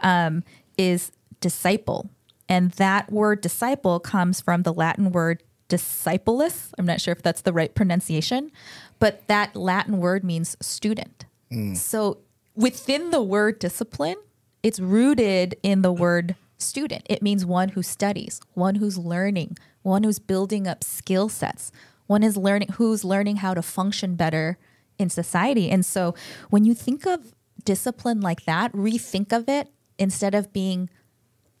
um, 0.00 0.42
is 0.78 1.12
disciple. 1.40 2.10
And 2.48 2.70
that 2.72 3.12
word 3.12 3.40
disciple 3.40 4.00
comes 4.00 4.40
from 4.40 4.62
the 4.62 4.72
Latin 4.72 5.12
word 5.12 5.42
discipulus. 5.72 6.74
I'm 6.76 6.84
not 6.84 7.00
sure 7.00 7.12
if 7.12 7.22
that's 7.22 7.40
the 7.40 7.52
right 7.52 7.74
pronunciation, 7.74 8.52
but 8.98 9.26
that 9.26 9.56
Latin 9.56 9.96
word 9.96 10.22
means 10.22 10.54
student. 10.60 11.24
Mm. 11.50 11.74
So 11.74 12.18
within 12.54 13.10
the 13.10 13.22
word 13.22 13.58
discipline, 13.58 14.16
it's 14.62 14.78
rooted 14.78 15.56
in 15.62 15.80
the 15.80 15.90
word 15.90 16.36
student. 16.58 17.06
It 17.08 17.22
means 17.22 17.46
one 17.46 17.70
who 17.70 17.82
studies, 17.82 18.38
one 18.52 18.74
who's 18.74 18.98
learning, 18.98 19.56
one 19.80 20.02
who's 20.02 20.18
building 20.18 20.66
up 20.66 20.84
skill 20.84 21.30
sets, 21.30 21.72
one 22.06 22.22
is 22.22 22.36
learning 22.36 22.68
who's 22.74 23.02
learning 23.02 23.36
how 23.36 23.54
to 23.54 23.62
function 23.62 24.14
better 24.14 24.58
in 24.98 25.08
society. 25.08 25.70
And 25.70 25.86
so 25.86 26.14
when 26.50 26.66
you 26.66 26.74
think 26.74 27.06
of 27.06 27.32
discipline 27.64 28.20
like 28.20 28.44
that, 28.44 28.70
rethink 28.74 29.32
of 29.32 29.48
it 29.48 29.68
instead 29.98 30.34
of 30.34 30.52
being 30.52 30.90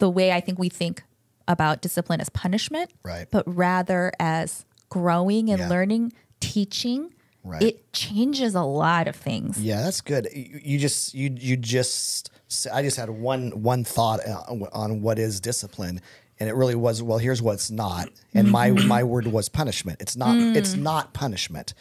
the 0.00 0.10
way 0.10 0.32
I 0.32 0.40
think 0.40 0.58
we 0.58 0.68
think 0.68 1.02
about 1.48 1.82
discipline 1.82 2.20
as 2.20 2.28
punishment, 2.28 2.90
Right. 3.02 3.26
but 3.30 3.44
rather 3.46 4.12
as 4.20 4.64
growing 4.88 5.50
and 5.50 5.60
Yeah. 5.60 5.68
learning, 5.68 6.12
teaching. 6.40 7.12
Right. 7.44 7.62
It 7.62 7.92
changes 7.92 8.54
a 8.54 8.62
lot 8.62 9.08
of 9.08 9.16
things. 9.16 9.58
Yeah, 9.60 9.82
that's 9.82 10.00
good. 10.00 10.28
You, 10.32 10.78
just 10.78 11.12
you 11.14 11.34
you 11.36 11.56
just 11.56 12.30
I 12.72 12.82
just 12.82 12.96
had 12.96 13.10
one 13.10 13.62
one 13.62 13.82
thought 13.82 14.20
uh, 14.26 14.42
on 14.72 15.02
what 15.02 15.18
is 15.18 15.40
discipline, 15.40 16.00
and 16.38 16.48
it 16.48 16.54
really 16.54 16.76
was 16.76 17.02
well. 17.02 17.18
Here's 17.18 17.42
what's 17.42 17.68
not, 17.70 18.10
and 18.32 18.48
my 18.48 18.70
my 18.70 19.02
word 19.02 19.26
was 19.26 19.48
punishment. 19.48 20.00
It's 20.00 20.16
not. 20.16 20.36
It's 20.56 20.74
not 20.74 21.14
punishment. 21.14 21.74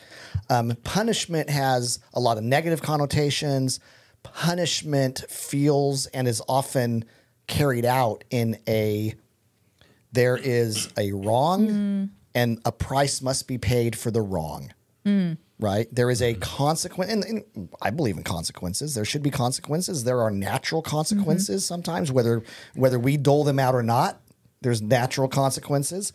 Um, 0.50 0.74
punishment 0.84 1.50
has 1.52 2.00
a 2.16 2.20
lot 2.20 2.38
of 2.40 2.44
negative 2.44 2.82
connotations. 2.82 3.80
Punishment 4.24 5.24
feels 5.30 6.06
and 6.08 6.28
is 6.28 6.42
often 6.48 7.06
carried 7.48 7.86
out 7.86 8.24
in 8.32 8.58
a 8.68 9.14
there 10.12 10.38
is 10.38 10.90
a 10.98 11.12
wrong 11.12 11.68
mm. 11.68 12.10
and 12.36 12.60
a 12.66 12.72
price 12.72 13.22
must 13.22 13.48
be 13.48 13.58
paid 13.58 13.98
for 13.98 14.12
the 14.12 14.22
wrong 14.22 14.72
mm. 15.06 15.38
right? 15.60 15.88
There 15.94 16.10
is 16.10 16.22
a 16.22 16.34
consequence, 16.36 17.12
and, 17.12 17.24
and 17.24 17.70
I 17.82 17.90
believe 17.90 18.18
in 18.18 18.24
consequences. 18.24 18.96
There 18.96 19.06
should 19.06 19.24
be 19.24 19.30
consequences. 19.30 20.04
There 20.04 20.22
are 20.22 20.32
natural 20.32 20.82
consequences 20.82 21.64
mm-hmm. 21.64 21.74
sometimes, 21.74 22.12
whether 22.12 22.44
whether 22.76 23.00
we 23.00 23.18
dole 23.18 23.44
them 23.44 23.60
out 23.60 23.76
or 23.76 23.84
not. 23.84 24.22
There's 24.62 24.82
natural 24.82 25.28
consequences, 25.28 26.14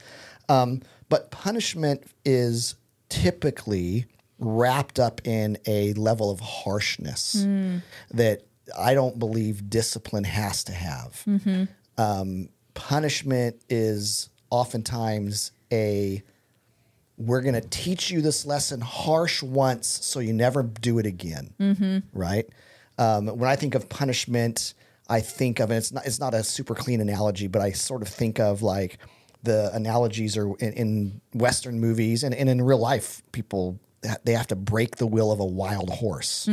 um, 0.49 0.83
but 1.09 1.33
punishment 1.33 2.05
is 2.25 2.77
typically 3.09 4.07
wrapped 4.39 5.01
up 5.01 5.21
in 5.27 5.59
a 5.67 5.93
level 5.95 6.31
of 6.31 6.39
harshness 6.41 7.35
mm. 7.37 7.83
that 8.13 8.47
I 8.79 8.95
don't 8.95 9.19
believe 9.19 9.69
discipline 9.69 10.25
has 10.25 10.63
to 10.65 10.73
have. 10.73 11.23
Mm-hmm. 11.27 11.65
Um, 11.99 12.51
punishment 12.77 13.61
is 13.69 14.29
oftentimes 14.51 15.51
a 15.73 16.23
we're 17.19 17.41
going 17.41 17.55
to 17.55 17.67
teach 17.69 18.11
you 18.11 18.21
this 18.21 18.47
lesson 18.47 18.81
harsh 18.81 19.43
once 19.43 19.87
so 19.89 20.21
you 20.21 20.33
never 20.33 20.63
do 20.63 20.99
it 20.99 21.07
again. 21.07 21.55
Right? 22.13 22.47
Um, 22.99 23.27
when 23.27 23.51
i 23.51 23.57
think 23.57 23.75
of 23.75 23.91
punishment 23.91 24.73
i 25.09 25.21
think 25.21 25.61
of 25.61 25.71
and 25.71 25.77
it's 25.77 25.93
not 25.93 26.07
it's 26.07 26.19
not 26.19 26.33
a 26.33 26.43
super 26.43 26.75
clean 26.75 27.03
analogy 27.03 27.47
but 27.47 27.61
i 27.61 27.71
sort 27.73 28.01
of 28.01 28.09
think 28.09 28.41
of 28.41 28.63
like 28.63 28.99
the 29.43 29.71
analogies 29.75 30.35
are 30.39 30.49
in, 30.57 30.73
in 30.73 31.21
western 31.35 31.79
movies 31.79 32.25
and, 32.25 32.35
and 32.35 32.49
in 32.49 32.63
real 32.63 32.79
life 32.79 33.23
people 33.33 33.79
they 34.25 34.33
have 34.33 34.47
to 34.49 34.57
break 34.57 34.97
the 34.97 35.07
will 35.07 35.33
of 35.33 35.41
a 35.41 35.45
wild 35.45 35.91
horse. 35.91 36.47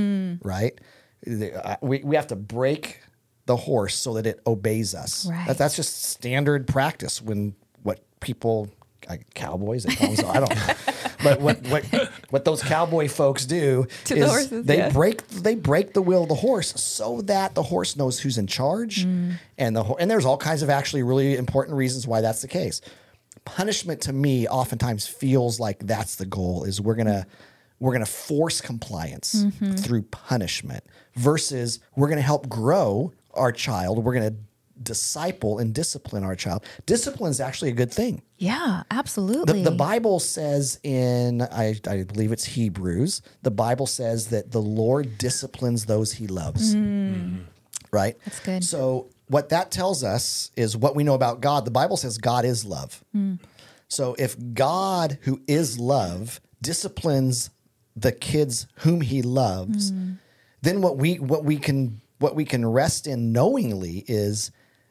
Right? 0.43 0.79
Uh, 1.25 1.75
we, 1.81 1.99
we 2.03 2.15
have 2.15 2.27
to 2.27 2.35
break 2.35 3.01
the 3.45 3.55
horse 3.57 3.95
so 3.95 4.13
that 4.13 4.25
it 4.25 4.39
obeys 4.47 4.95
us 4.95 5.25
Right. 5.25 5.47
That- 5.47 5.57
that's 5.57 5.75
just 5.75 6.03
standard 6.03 6.67
practice 6.67 7.21
when 7.21 7.55
what 7.83 7.99
people 8.19 8.69
like 9.09 9.33
cowboys 9.33 9.83
they 9.83 9.93
call 9.95 10.07
them, 10.07 10.15
so 10.15 10.27
I 10.29 10.39
don't 10.39 10.55
know. 10.55 10.73
but 11.23 11.41
what 11.41 11.61
what 11.67 11.83
what 12.29 12.45
those 12.45 12.63
cowboy 12.63 13.09
folks 13.09 13.45
do 13.45 13.85
To 14.05 14.13
the 14.15 14.21
is 14.21 14.29
horses, 14.31 14.65
they 14.65 14.77
yeah. 14.77 14.89
break 14.91 15.27
they 15.27 15.55
break 15.55 15.93
the 15.93 16.01
will 16.01 16.23
of 16.23 16.29
the 16.29 16.35
horse 16.35 16.69
so 16.81 17.19
that 17.23 17.53
the 17.53 17.63
horse 17.63 17.97
knows 17.97 18.17
who's 18.21 18.37
in 18.37 18.47
charge 18.47 19.05
Mm. 19.05 19.33
and 19.57 19.75
the 19.75 19.83
and 19.95 20.09
there's 20.09 20.23
all 20.25 20.37
kinds 20.37 20.61
of 20.61 20.69
actually 20.69 21.03
really 21.03 21.35
important 21.35 21.75
reasons 21.75 22.07
why 22.07 22.21
that's 22.21 22.41
the 22.41 22.47
case 22.47 22.79
punishment 23.45 23.99
to 24.01 24.13
me 24.13 24.47
oftentimes 24.47 25.05
feels 25.05 25.59
like 25.59 25.79
that's 25.85 26.15
the 26.15 26.25
goal 26.25 26.63
is 26.63 26.79
we're 26.79 26.95
gonna 26.95 27.25
we're 27.79 27.91
gonna 27.91 28.05
force 28.05 28.61
compliance 28.61 29.43
Mm-hmm. 29.43 29.73
through 29.75 30.03
punishment 30.03 30.83
versus 31.15 31.79
we're 31.97 32.07
gonna 32.07 32.21
help 32.21 32.47
grow 32.47 33.11
our 33.33 33.51
child 33.51 34.03
we're 34.03 34.13
gonna 34.13 34.35
disciple 34.81 35.59
and 35.59 35.73
discipline 35.73 36.23
our 36.23 36.35
child 36.35 36.65
discipline 36.85 37.29
is 37.29 37.39
actually 37.39 37.69
a 37.69 37.73
good 37.73 37.91
thing 37.91 38.21
Yeah, 38.43 38.83
absolutely. 38.91 39.63
the 39.63 39.71
Bible 39.71 40.19
says 40.19 40.77
in, 40.83 41.43
I, 41.43 41.79
I 41.87 42.03
believe 42.03 42.33
it's 42.33 42.43
Hebrews, 42.43 43.21
the 43.41 43.51
Bible 43.51 43.87
says 43.87 44.27
that 44.27 44.51
the 44.51 44.61
Lord 44.61 45.17
disciplines 45.17 45.85
those 45.85 46.11
he 46.11 46.27
loves. 46.27 46.75
Mm. 46.75 46.81
Mm-hmm. 46.81 47.37
Right? 47.91 48.17
That's 48.25 48.39
good. 48.41 48.63
So, 48.65 49.07
what 49.27 49.47
that 49.49 49.71
tells 49.71 50.03
us 50.03 50.51
is 50.57 50.75
what 50.75 50.93
we 50.93 51.05
know 51.05 51.13
about 51.13 51.39
God. 51.39 51.63
The 51.63 51.71
Bible 51.71 51.95
says 51.95 52.17
God 52.17 52.43
is 52.43 52.65
love. 52.65 53.01
Mm. 53.15 53.39
So, 53.87 54.13
if 54.19 54.35
God, 54.53 55.19
who 55.21 55.39
is 55.47 55.79
love, 55.79 56.41
disciplines 56.61 57.49
the 57.95 58.11
kids 58.11 58.67
whom 58.79 58.99
he 58.99 59.21
loves, 59.21 59.93
mm. 59.93 60.17
then 60.61 60.81
what 60.81 60.97
we 60.97 61.15
what 61.15 61.45
we 61.45 61.57
can 61.57 62.01
what 62.23 62.35
we 62.35 62.45
can 62.45 62.65
rest 62.65 63.05
in 63.05 63.33
knowingly 63.33 64.05
is 64.07 64.49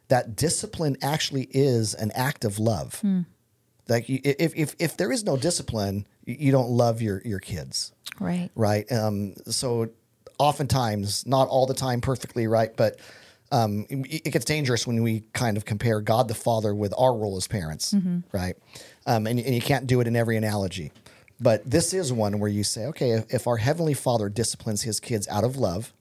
that 0.08 0.36
discipline 0.36 0.98
actually 1.00 1.48
is 1.50 1.94
an 1.94 2.12
act 2.14 2.44
of 2.44 2.58
love. 2.58 3.00
Like 3.88 4.10
you, 4.10 4.20
if 4.22 4.52
if 4.54 4.76
if 4.78 4.96
there 4.98 5.10
is 5.10 5.24
no 5.24 5.38
discipline, 5.38 6.06
you 6.26 6.52
don't 6.52 6.68
love 6.68 7.00
your 7.00 7.22
your 7.24 7.40
kids, 7.40 7.92
right. 8.20 8.50
right? 8.54 8.90
Um, 8.92 9.34
so 9.46 9.88
oftentimes, 10.38 11.26
not 11.26 11.48
all 11.48 11.64
the 11.64 11.74
time, 11.74 12.02
perfectly 12.02 12.46
right, 12.46 12.76
but 12.76 13.00
um, 13.50 13.86
it, 13.88 14.30
gets 14.30 14.44
dangerous 14.44 14.86
when 14.86 15.02
we 15.02 15.24
kind 15.32 15.56
of 15.56 15.64
compare 15.64 16.02
God 16.02 16.28
the 16.28 16.34
Father 16.34 16.74
with 16.74 16.92
our 16.98 17.14
role 17.14 17.38
as 17.38 17.48
parents, 17.48 17.94
right? 18.32 18.56
Um, 19.06 19.26
and, 19.26 19.38
and 19.40 19.54
you 19.54 19.60
can't 19.60 19.86
do 19.86 20.00
it 20.00 20.06
in 20.06 20.16
every 20.16 20.36
analogy. 20.36 20.92
But 21.40 21.68
this 21.68 21.92
is 21.92 22.12
one 22.12 22.38
where 22.38 22.50
you 22.50 22.64
say, 22.64 22.86
okay, 22.86 23.10
if, 23.12 23.34
if 23.34 23.46
our 23.46 23.56
Heavenly 23.56 23.94
Father 23.94 24.28
disciplines 24.28 24.82
his 24.82 25.00
kids 25.00 25.26
out 25.28 25.44
of 25.44 25.56
love, 25.56 25.92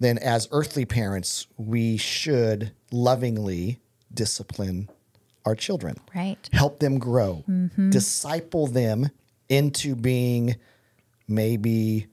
then 0.00 0.18
as 0.18 0.48
earthly 0.52 0.84
parents, 0.84 1.46
we 1.56 1.96
should 1.96 2.72
lovingly 2.92 3.78
discipline 4.12 4.88
our 5.44 5.54
children 5.54 5.96
Right. 6.14 6.48
help 6.52 6.78
them 6.78 6.98
grow, 6.98 7.44
mm-hmm. 7.48 7.90
disciple 7.90 8.66
them 8.66 9.10
into 9.48 9.96
being 9.96 10.56
maybe 11.26 12.06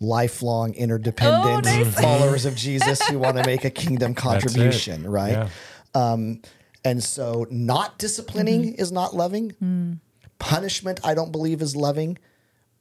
lifelong 0.00 0.74
interdependent 0.74 1.66
Oh, 1.66 1.82
nice. 1.82 2.00
followers 2.00 2.44
of 2.46 2.54
Jesus 2.66 3.00
who 3.08 3.18
want 3.18 3.36
to 3.36 3.44
make 3.44 3.64
a 3.64 3.70
kingdom 3.70 4.14
contribution, 4.14 5.08
right? 5.08 5.32
Yeah. 5.32 5.48
Um, 5.94 6.40
and 6.84 7.02
so, 7.04 7.46
not 7.50 7.98
disciplining 7.98 8.62
mm-hmm. 8.72 8.80
is 8.80 8.90
not 8.90 9.14
loving. 9.14 9.52
Mm. 9.62 9.98
Punishment, 10.38 11.00
I 11.04 11.12
don't 11.14 11.30
believe, 11.30 11.60
is 11.60 11.76
loving, 11.76 12.16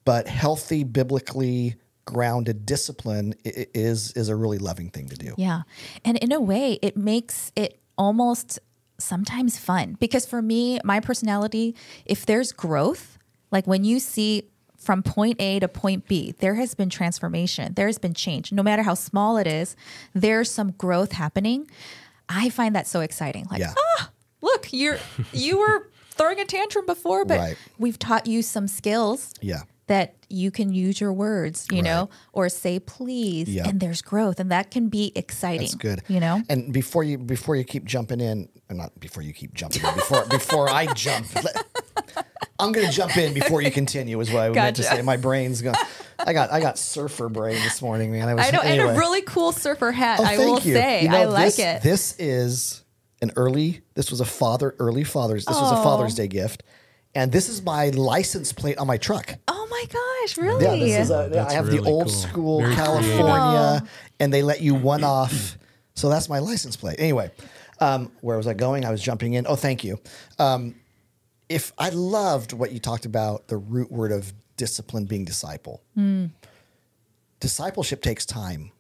but 0.06 0.28
healthy, 0.28 0.86
biblically 0.86 1.76
grounded 2.14 2.66
discipline 2.66 3.34
is 3.46 4.12
is 4.14 4.30
a 4.30 4.36
really 4.36 4.58
loving 4.58 4.90
thing 4.90 5.08
to 5.10 5.16
do. 5.16 5.34
Yeah. 5.38 5.62
And 6.04 6.18
in 6.18 6.32
a 6.32 6.42
way, 6.42 6.80
it 6.82 6.98
makes 6.98 7.52
it 7.56 7.80
almost 7.98 8.58
sometimes 8.98 9.58
fun 9.60 9.96
because 10.00 10.26
for 10.26 10.42
me, 10.42 10.80
my 10.84 11.00
personality, 11.00 11.76
if 12.06 12.26
there's 12.26 12.52
growth, 12.52 13.18
like 13.52 13.68
when 13.68 13.84
you 13.84 14.00
see 14.00 14.50
from 14.78 15.04
point 15.04 15.40
A 15.40 15.60
to 15.60 15.68
point 15.68 16.08
B, 16.08 16.34
there 16.40 16.56
has 16.56 16.74
been 16.74 16.90
transformation, 16.90 17.74
there 17.76 17.88
has 17.88 18.00
been 18.00 18.14
change. 18.14 18.52
No 18.52 18.64
matter 18.64 18.82
how 18.84 18.96
small 18.96 19.38
it 19.38 19.46
is, 19.48 19.76
there's 20.14 20.50
some 20.50 20.72
growth 20.72 21.12
happening. 21.12 21.70
I 22.28 22.50
find 22.50 22.76
that 22.76 22.88
so 22.88 23.02
exciting. 23.02 23.46
Like, 23.52 23.60
Yeah. 23.60 23.74
ah, 24.00 24.10
look, 24.42 24.68
you're 24.72 24.98
you 25.34 25.60
were 25.60 25.88
throwing 26.12 26.40
a 26.40 26.46
tantrum 26.46 26.86
before, 26.86 27.24
but 27.26 27.40
Right. 27.40 27.58
we've 27.78 28.00
taught 28.00 28.26
you 28.28 28.42
some 28.42 28.68
skills 28.68 29.34
Yeah. 29.42 29.62
That 29.90 30.16
you 30.30 30.50
can 30.52 30.72
use 30.72 31.02
your 31.02 31.12
words, 31.12 31.68
you 31.72 31.82
know, 31.82 32.10
or 32.34 32.48
say 32.50 32.80
please, 32.80 33.50
Yep. 33.50 33.66
and 33.68 33.80
there's 33.80 34.02
growth, 34.02 34.40
and 34.40 34.50
that 34.52 34.72
can 34.72 34.88
be 34.90 35.12
exciting. 35.16 35.62
That's 35.68 35.76
good. 35.76 36.02
you 36.08 36.20
know. 36.20 36.42
And 36.50 36.72
before 36.72 37.04
you 37.04 37.18
before 37.18 37.56
you 37.56 37.64
keep 37.64 37.84
jumping 37.86 38.22
in, 38.22 38.48
or 38.70 38.76
not 38.76 38.98
before 39.00 39.22
you 39.24 39.34
keep 39.34 39.54
jumping 39.54 39.84
in, 39.86 39.94
before 39.96 40.26
before 40.30 40.70
I 40.70 40.86
jump, 40.94 41.28
let- 41.36 41.66
I'm 42.60 42.72
going 42.74 42.86
to 42.88 42.92
jump 42.92 43.16
in 43.18 43.34
before 43.34 43.62
you 43.62 43.72
continue. 43.72 44.20
Is 44.20 44.32
what 44.32 44.44
I 44.44 44.50
meant 44.50 44.76
to 44.78 44.84
say. 44.84 45.02
My 45.02 45.18
brain's 45.18 45.62
going. 45.62 45.76
I 46.20 46.34
got 46.34 46.52
I 46.52 46.60
got 46.60 46.78
surfer 46.78 47.30
brain 47.30 47.56
this 47.56 47.82
morning, 47.82 48.12
man. 48.12 48.28
I, 48.28 48.34
was, 48.34 48.46
I 48.48 48.52
know, 48.52 48.60
anyway. 48.60 48.88
and 48.90 48.98
a 48.98 49.00
really 49.00 49.22
cool 49.22 49.52
surfer 49.54 49.92
hat. 49.92 50.20
Oh, 50.20 50.26
I 50.26 50.38
will 50.38 50.60
you. 50.60 50.74
say, 50.74 51.04
You 51.04 51.10
know, 51.10 51.18
I 51.18 51.26
like 51.26 51.56
this, 51.56 51.60
it. 51.60 51.82
This 51.82 52.16
is 52.20 52.84
an 53.22 53.32
early. 53.38 53.82
This 53.96 54.12
was 54.12 54.20
a 54.22 54.26
father 54.26 54.76
early 54.78 55.04
Father's. 55.06 55.46
This 55.46 55.56
was 55.56 55.72
a 55.72 55.82
Father's 55.82 56.16
Day 56.16 56.28
gift, 56.28 56.64
and 57.16 57.32
this 57.32 57.48
is 57.48 57.62
my 57.62 57.90
license 57.90 58.52
plate 58.52 58.78
on 58.78 58.86
my 58.88 58.98
truck. 58.98 59.36
oh 59.48 59.59
my 59.70 59.86
gosh, 59.92 60.38
really? 60.38 60.64
Yeah, 60.64 60.76
this 60.76 61.06
is 61.06 61.12
a, 61.12 61.30
That's 61.32 61.52
I 61.52 61.56
have 61.56 61.68
really 61.68 61.80
the 61.80 61.86
old 61.90 62.04
cool. 62.06 62.12
school 62.14 62.62
Very 62.62 62.76
California, 62.76 63.88
and 64.20 64.34
they 64.34 64.42
let 64.44 64.62
you 64.62 64.76
one 64.76 65.04
off. 65.04 65.58
So 65.96 66.10
that's 66.10 66.30
my 66.30 66.40
license 66.40 66.76
plate. 66.78 66.96
Anyway, 67.00 67.32
um, 67.80 68.12
where 68.22 68.38
was 68.38 68.48
I 68.48 68.54
going? 68.54 68.86
I 68.86 68.92
was 68.92 69.02
jumping 69.02 69.34
in. 69.34 69.46
Oh, 69.48 69.56
thank 69.56 69.84
you. 69.84 70.00
Um, 70.38 70.76
if 71.50 71.74
I 71.78 71.90
loved 71.90 72.54
what 72.54 72.72
you 72.72 72.80
talked 72.80 73.06
about, 73.06 73.48
the 73.48 73.58
root 73.58 73.92
word 73.92 74.12
of 74.12 74.32
discipline 74.56 75.06
being 75.06 75.26
disciple. 75.26 75.82
Discipleship 77.40 78.02
takes 78.02 78.26
time. 78.26 78.72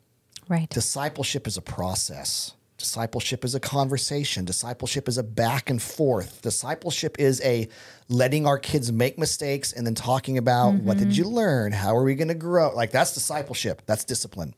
right. 0.49 0.69
Discipleship 0.69 1.47
is 1.47 1.57
a 1.57 1.61
process. 1.61 2.53
Discipleship 2.79 3.43
is 3.45 3.53
a 3.55 3.59
conversation. 3.59 4.45
Discipleship 4.45 5.07
is 5.07 5.17
a 5.17 5.23
back 5.23 5.69
and 5.69 5.81
forth. 5.81 6.41
Discipleship 6.41 7.17
is 7.19 7.41
a 7.43 7.67
letting 8.07 8.47
our 8.47 8.57
kids 8.57 8.91
make 8.91 9.19
mistakes 9.19 9.73
and 9.73 9.85
then 9.85 9.95
talking 9.95 10.37
about 10.37 10.73
what 10.75 10.97
did 10.97 11.15
you 11.15 11.25
learn? 11.25 11.71
How 11.73 11.95
are 11.95 12.03
we 12.03 12.15
going 12.15 12.29
to 12.29 12.33
grow? 12.35 12.73
Like 12.73 12.91
that's 12.91 13.13
discipleship. 13.13 13.81
That's 13.85 14.03
discipline. 14.05 14.55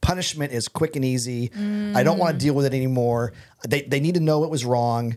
Punishment 0.00 0.52
is 0.52 0.68
quick 0.68 0.94
and 0.94 1.04
easy. 1.04 1.50
I 1.94 2.02
don't 2.02 2.18
want 2.18 2.32
to 2.34 2.38
deal 2.38 2.54
with 2.54 2.66
it 2.66 2.74
anymore. 2.74 3.32
They, 3.66 3.82
they 3.82 3.98
need 3.98 4.14
to 4.14 4.20
know 4.20 4.44
it 4.44 4.50
was 4.50 4.64
wrong. 4.64 5.16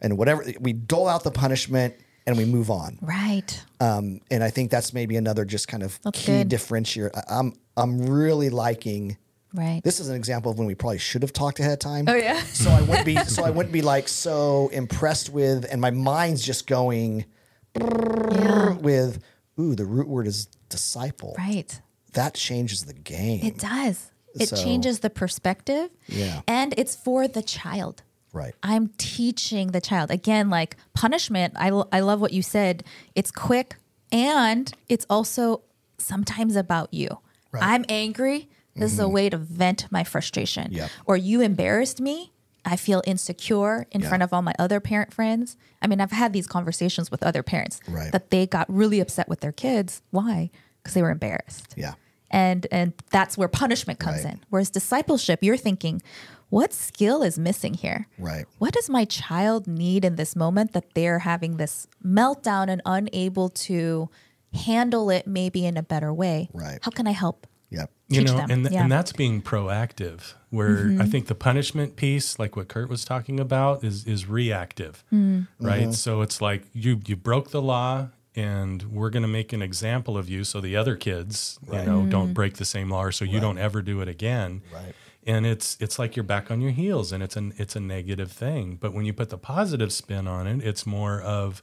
And 0.00 0.18
whatever, 0.18 0.44
we 0.60 0.72
dole 0.72 1.08
out 1.08 1.22
the 1.24 1.30
punishment 1.30 1.94
and 2.26 2.36
we 2.36 2.44
move 2.44 2.70
on. 2.70 2.98
right. 3.00 3.64
Um, 3.80 4.20
and 4.30 4.44
I 4.44 4.50
think 4.50 4.70
that's 4.70 4.92
maybe 4.92 5.16
another 5.16 5.44
just 5.44 5.66
kind 5.66 5.82
of 5.82 5.98
That's 6.02 6.20
key 6.20 6.38
good. 6.44 6.50
differentiator. 6.50 7.20
I'm, 7.28 7.54
I'm 7.76 8.06
really 8.06 8.50
liking 8.50 9.16
Right. 9.54 9.80
this 9.84 10.00
is 10.00 10.08
an 10.08 10.16
example 10.16 10.50
of 10.50 10.58
when 10.58 10.66
we 10.66 10.74
probably 10.74 10.98
should 10.98 11.22
have 11.22 11.32
talked 11.32 11.60
ahead 11.60 11.72
of 11.72 11.78
time. 11.78 12.06
oh 12.08 12.14
yeah. 12.14 12.40
So 12.42 12.70
I 12.70 12.80
wouldn't 12.82 13.06
be 13.06 13.16
so 13.16 13.44
I 13.44 13.50
wouldn't 13.50 13.72
be 13.72 13.82
like 13.82 14.08
so 14.08 14.68
impressed 14.72 15.30
with 15.30 15.66
and 15.70 15.80
my 15.80 15.90
mind's 15.90 16.42
just 16.42 16.66
going 16.66 17.26
yeah. 17.78 18.72
with 18.74 19.22
ooh, 19.58 19.74
the 19.74 19.84
root 19.84 20.08
word 20.08 20.26
is 20.26 20.46
disciple. 20.68 21.34
Right. 21.38 21.80
That 22.14 22.34
changes 22.34 22.84
the 22.84 22.94
game. 22.94 23.44
It 23.44 23.58
does. 23.58 24.10
It 24.38 24.48
So- 24.48 24.56
changes 24.56 25.00
the 25.00 25.10
perspective. 25.10 25.90
Yeah. 26.06 26.42
And 26.46 26.74
it's 26.76 26.94
for 26.96 27.28
the 27.28 27.42
child. 27.42 28.02
Right. 28.32 28.54
I'm 28.62 28.88
teaching 28.96 29.72
the 29.72 29.80
child. 29.80 30.10
Again, 30.10 30.48
like 30.48 30.76
punishment, 30.94 31.52
I, 31.56 31.68
I 31.92 32.00
love 32.00 32.20
what 32.20 32.32
you 32.32 32.42
said. 32.42 32.82
It's 33.14 33.30
quick 33.30 33.76
and 34.10 34.72
it's 34.88 35.04
also 35.10 35.62
sometimes 35.98 36.56
about 36.56 36.94
you. 36.94 37.18
Right. 37.52 37.62
I'm 37.62 37.84
angry. 37.90 38.48
This 38.74 38.92
is 38.92 38.98
a 38.98 39.02
mm-hmm. 39.02 39.12
way 39.12 39.30
to 39.30 39.36
vent 39.36 39.86
my 39.90 40.04
frustration. 40.04 40.72
Yep. 40.72 40.90
Or 41.04 41.16
you 41.16 41.40
embarrassed 41.40 42.00
me. 42.00 42.32
I 42.64 42.76
feel 42.76 43.02
insecure 43.06 43.86
in 43.90 44.00
Yeah. 44.02 44.08
front 44.08 44.22
of 44.22 44.32
all 44.32 44.40
my 44.42 44.54
other 44.58 44.78
parent 44.80 45.12
friends. 45.12 45.56
I 45.82 45.86
mean, 45.88 46.00
I've 46.00 46.12
had 46.12 46.32
these 46.32 46.46
conversations 46.46 47.10
with 47.10 47.22
other 47.22 47.42
parents 47.42 47.80
Right. 47.88 48.12
that 48.12 48.30
they 48.30 48.46
got 48.46 48.72
really 48.72 49.00
upset 49.00 49.28
with 49.28 49.40
their 49.40 49.52
kids. 49.52 50.00
Why? 50.10 50.50
Because 50.82 50.94
they 50.94 51.02
were 51.02 51.10
embarrassed 51.10 51.74
Yeah. 51.76 51.94
and 52.30 52.66
and 52.70 52.92
that's 53.10 53.36
where 53.36 53.48
punishment 53.48 53.98
comes 53.98 54.24
Right. 54.24 54.34
in 54.34 54.40
whereas 54.48 54.70
discipleship 54.70 55.40
you're 55.42 55.56
thinking 55.58 56.00
what 56.48 56.72
skill 56.72 57.22
is 57.22 57.38
missing 57.38 57.74
here 57.74 58.06
Right. 58.18 58.46
what 58.58 58.72
does 58.72 58.88
my 58.88 59.04
child 59.04 59.66
need 59.66 60.02
in 60.04 60.16
this 60.16 60.34
moment 60.34 60.72
that 60.72 60.94
they're 60.94 61.20
having 61.20 61.56
this 61.58 61.86
meltdown 62.04 62.68
and 62.70 62.80
unable 62.86 63.48
to 63.68 64.08
handle 64.54 65.10
it 65.10 65.26
maybe 65.26 65.66
in 65.66 65.76
a 65.76 65.82
better 65.82 66.12
way 66.12 66.48
Right. 66.54 66.78
how 66.82 66.90
can 66.90 67.06
i 67.06 67.12
help 67.12 67.46
Yep. 67.72 67.90
you 68.08 68.18
teach 68.20 68.28
know 68.28 68.36
them. 68.36 68.50
and, 68.50 68.62
th- 68.64 68.72
Yeah. 68.72 68.78
Mm-hmm. 68.78 68.82
and 68.84 68.92
that's 68.92 69.12
being 69.12 69.42
proactive 69.42 70.34
where 70.50 70.96
i 71.00 71.06
think 71.06 71.26
the 71.26 71.34
punishment 71.34 71.96
piece 71.96 72.38
like 72.38 72.56
what 72.56 72.68
kurt 72.68 72.88
was 72.88 73.04
talking 73.04 73.40
about 73.40 73.82
is 73.84 74.04
is 74.06 74.26
reactive 74.28 75.02
Mm. 75.12 75.46
right 75.60 75.92
so 75.94 76.20
it's 76.22 76.40
like 76.40 76.62
you 76.74 77.00
you 77.06 77.16
broke 77.16 77.50
the 77.50 77.62
law 77.62 78.08
and 78.34 78.82
we're 78.84 79.10
going 79.10 79.22
to 79.22 79.28
make 79.40 79.52
an 79.52 79.62
example 79.62 80.16
of 80.16 80.28
you 80.28 80.44
so 80.44 80.60
the 80.60 80.76
other 80.76 80.96
kids 80.96 81.58
you 81.66 81.82
know 81.88 82.00
Mm. 82.02 82.10
don't 82.10 82.32
break 82.34 82.54
the 82.56 82.64
same 82.64 82.88
law 82.90 83.02
or 83.04 83.12
so 83.12 83.24
you 83.24 83.40
don't 83.40 83.58
ever 83.58 83.80
do 83.82 84.00
it 84.02 84.08
again 84.08 84.62
Right. 84.72 84.94
and 85.26 85.46
it's 85.46 85.76
it's 85.80 85.98
like 85.98 86.14
you're 86.16 86.30
back 86.34 86.50
on 86.50 86.60
your 86.60 86.72
heels 86.72 87.12
and 87.12 87.22
it's 87.22 87.36
an 87.36 87.52
it's 87.56 87.76
a 87.76 87.80
negative 87.80 88.30
thing 88.32 88.76
but 88.80 88.92
when 88.94 89.04
you 89.06 89.12
put 89.14 89.28
the 89.30 89.38
positive 89.38 89.92
spin 89.92 90.26
on 90.26 90.46
it 90.46 90.62
it's 90.70 90.84
more 90.86 91.20
of 91.22 91.62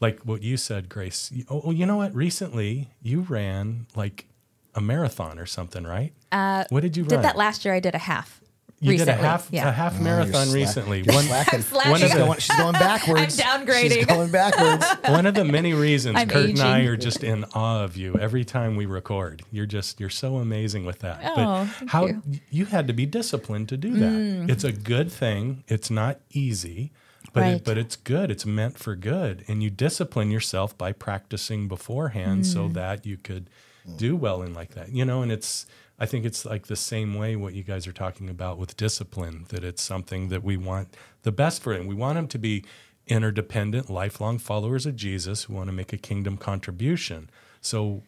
like 0.00 0.20
what 0.20 0.42
you 0.42 0.56
said 0.56 0.88
grace 0.88 1.32
oh, 1.50 1.62
oh, 1.66 1.70
you 1.70 1.84
know 1.86 1.96
what 1.96 2.14
recently 2.14 2.88
you 3.02 3.20
ran 3.22 3.86
like 3.96 4.26
a 4.74 4.80
marathon 4.80 5.38
or 5.38 5.46
something 5.46 5.84
right 5.84 6.12
uh, 6.32 6.64
what 6.70 6.80
did 6.82 6.96
you 6.96 7.02
did 7.04 7.12
run 7.16 7.22
that 7.22 7.36
last 7.36 7.64
year 7.64 7.74
i 7.74 7.80
did 7.80 7.94
a 7.94 7.98
half 7.98 8.40
you 8.80 8.90
recently. 8.92 9.12
did 9.12 9.20
a 9.20 9.26
half 9.26 9.48
yeah 9.50 9.68
a 9.68 9.72
half 9.72 9.92
Oh, 9.94 9.96
you're 9.96 10.04
marathon 10.04 10.46
slack- 10.46 10.54
recently 10.54 11.02
one 11.02 11.24
slacking. 11.24 11.62
slacking. 11.72 11.90
one 11.90 12.00
of 12.02 12.08
She's 12.08 12.16
the 12.16 12.24
going, 12.24 12.38
she's 12.38 12.56
going 12.56 12.72
backwards. 12.88 13.40
I'm 13.44 13.66
downgrading. 13.66 13.92
She's 13.92 14.06
going 14.06 14.30
backwards. 14.30 14.86
one 15.10 15.26
of 15.26 15.34
the 15.34 15.44
many 15.44 15.72
reasons 15.74 16.16
I'm 16.16 16.28
Kurt 16.28 16.50
and 16.50 16.60
I 16.60 16.82
are 16.82 16.96
just 16.96 17.24
in 17.24 17.44
awe 17.54 17.82
of 17.82 17.96
you 17.96 18.14
every 18.20 18.44
time 18.44 18.76
we 18.76 18.86
record. 18.86 19.42
You're 19.50 19.66
just 19.66 19.98
you're 19.98 20.10
so 20.10 20.36
amazing 20.36 20.84
with 20.84 21.00
that. 21.00 21.20
Oh, 21.24 21.34
but 21.34 21.64
thank 21.66 21.90
how 21.90 22.06
you. 22.06 22.22
you 22.50 22.66
had 22.66 22.86
to 22.86 22.92
be 22.92 23.04
disciplined 23.04 23.68
to 23.70 23.76
do 23.76 23.94
that. 23.94 24.12
Mm. 24.12 24.48
It's 24.48 24.62
a 24.62 24.70
good 24.70 25.10
thing. 25.10 25.64
It's 25.66 25.90
not 25.90 26.20
easy, 26.30 26.92
but 27.32 27.40
Right. 27.40 27.54
it, 27.56 27.64
but 27.64 27.78
it's 27.78 27.96
good. 27.96 28.30
It's 28.30 28.46
meant 28.46 28.78
for 28.78 28.94
good, 28.94 29.44
and 29.48 29.60
you 29.60 29.70
discipline 29.70 30.30
yourself 30.30 30.78
by 30.78 30.92
practicing 30.92 31.66
beforehand 31.66 32.42
Mm. 32.42 32.46
so 32.52 32.68
that 32.68 33.04
you 33.04 33.16
could 33.16 33.50
do 33.96 34.16
well 34.16 34.42
in 34.42 34.52
like 34.54 34.74
that. 34.74 34.90
You 34.92 35.04
know, 35.04 35.22
and 35.22 35.30
it's 35.32 35.66
I 35.98 36.06
think 36.06 36.24
it's 36.24 36.44
like 36.44 36.66
the 36.68 36.76
same 36.76 37.14
way 37.14 37.34
what 37.36 37.54
you 37.54 37.62
guys 37.64 37.86
are 37.86 37.92
talking 37.92 38.28
about 38.30 38.58
with 38.58 38.76
discipline 38.76 39.46
that 39.48 39.64
it's 39.64 39.82
something 39.82 40.28
that 40.28 40.44
we 40.44 40.56
want 40.56 40.94
the 41.22 41.32
best 41.32 41.62
for 41.62 41.76
them. 41.76 41.86
We 41.86 41.94
want 41.94 42.16
them 42.16 42.28
to 42.28 42.38
be 42.38 42.64
interdependent, 43.08 43.88
lifelong 43.90 44.38
followers 44.38 44.86
of 44.86 44.94
Jesus 44.94 45.44
who 45.44 45.54
want 45.54 45.68
to 45.68 45.72
make 45.72 45.92
a 45.92 45.96
kingdom 45.96 46.36
contribution. 46.36 47.30
So 47.60 48.02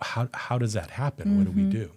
how 0.00 0.28
how 0.34 0.58
does 0.58 0.72
that 0.74 0.90
happen? 0.90 1.36
What 1.38 1.46
do 1.46 1.52
we 1.52 1.68
do? 1.70 1.90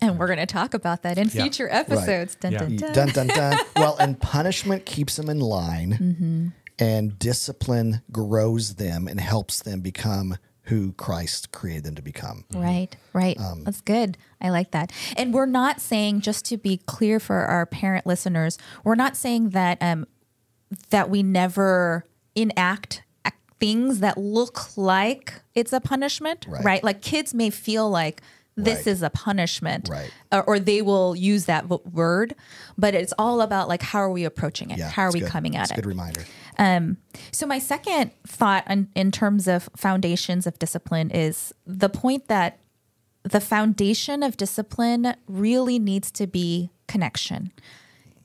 and 0.00 0.18
we're 0.18 0.26
going 0.26 0.40
to 0.40 0.46
talk 0.46 0.74
about 0.74 1.02
that 1.02 1.18
in 1.18 1.28
Yeah. 1.28 1.42
future 1.42 1.68
episodes 1.70 2.34
dun, 2.34 2.50
Yeah. 2.52 2.58
dun, 2.58 2.76
dun. 2.76 2.92
dun 2.94 3.08
dun 3.10 3.26
dun. 3.28 3.58
Well, 3.76 3.96
and 4.00 4.20
punishment 4.20 4.84
keeps 4.86 5.14
them 5.16 5.28
in 5.30 5.38
line, 5.38 5.92
Mm-hmm. 5.92 6.48
and 6.84 7.16
discipline 7.18 8.02
grows 8.10 8.74
them 8.74 9.06
and 9.06 9.20
helps 9.20 9.62
them 9.62 9.80
become 9.80 10.36
who 10.68 10.92
Christ 10.92 11.52
created 11.52 11.84
them 11.84 11.94
to 11.96 12.02
become. 12.02 12.44
Right, 12.54 12.96
right. 13.12 13.38
Um, 13.40 13.64
That's 13.64 13.80
good. 13.80 14.16
I 14.40 14.50
like 14.50 14.70
that. 14.72 14.92
And 15.16 15.32
we're 15.34 15.46
not 15.46 15.80
saying, 15.80 16.20
just 16.20 16.44
to 16.46 16.56
be 16.56 16.78
clear 16.86 17.18
for 17.20 17.36
our 17.46 17.66
parent 17.66 18.06
listeners, 18.06 18.58
we're 18.84 18.94
not 18.94 19.16
saying 19.16 19.50
that 19.50 19.78
um, 19.80 20.06
that 20.90 21.08
we 21.10 21.22
never 21.22 22.04
enact 22.34 23.02
things 23.60 23.98
that 24.00 24.16
look 24.16 24.76
like 24.76 25.34
it's 25.54 25.72
a 25.72 25.80
punishment, 25.80 26.46
Right. 26.48 26.64
right? 26.64 26.84
Like 26.84 27.02
kids 27.02 27.34
may 27.34 27.50
feel 27.50 27.90
like 27.90 28.20
this 28.56 28.78
Right. 28.78 28.86
is 28.88 29.02
a 29.02 29.10
punishment, 29.10 29.88
Right. 29.88 30.10
or, 30.32 30.42
or 30.44 30.58
they 30.60 30.82
will 30.82 31.16
use 31.16 31.46
that 31.46 31.68
word, 31.92 32.34
but 32.76 32.94
it's 32.94 33.12
all 33.18 33.40
about 33.40 33.68
like 33.68 33.82
how 33.82 33.98
are 34.00 34.10
we 34.10 34.24
approaching 34.24 34.70
it? 34.70 34.78
Yeah, 34.78 34.90
how 34.90 35.04
are 35.04 35.12
we 35.12 35.20
good. 35.20 35.28
coming 35.30 35.56
at 35.56 35.62
It's 35.62 35.72
it? 35.72 35.74
Good 35.76 35.86
reminder. 35.86 36.24
So 36.58 37.46
my 37.46 37.58
second 37.58 38.10
thought 38.26 38.68
in, 38.68 38.88
in 38.94 39.10
terms 39.10 39.46
of 39.46 39.68
foundations 39.76 40.46
of 40.46 40.58
discipline 40.58 41.10
is 41.10 41.52
the 41.66 41.88
point 41.88 42.28
that 42.28 42.58
the 43.22 43.40
foundation 43.40 44.22
of 44.22 44.36
discipline 44.36 45.14
really 45.26 45.78
needs 45.78 46.10
to 46.12 46.26
be 46.26 46.70
connection. 46.86 47.52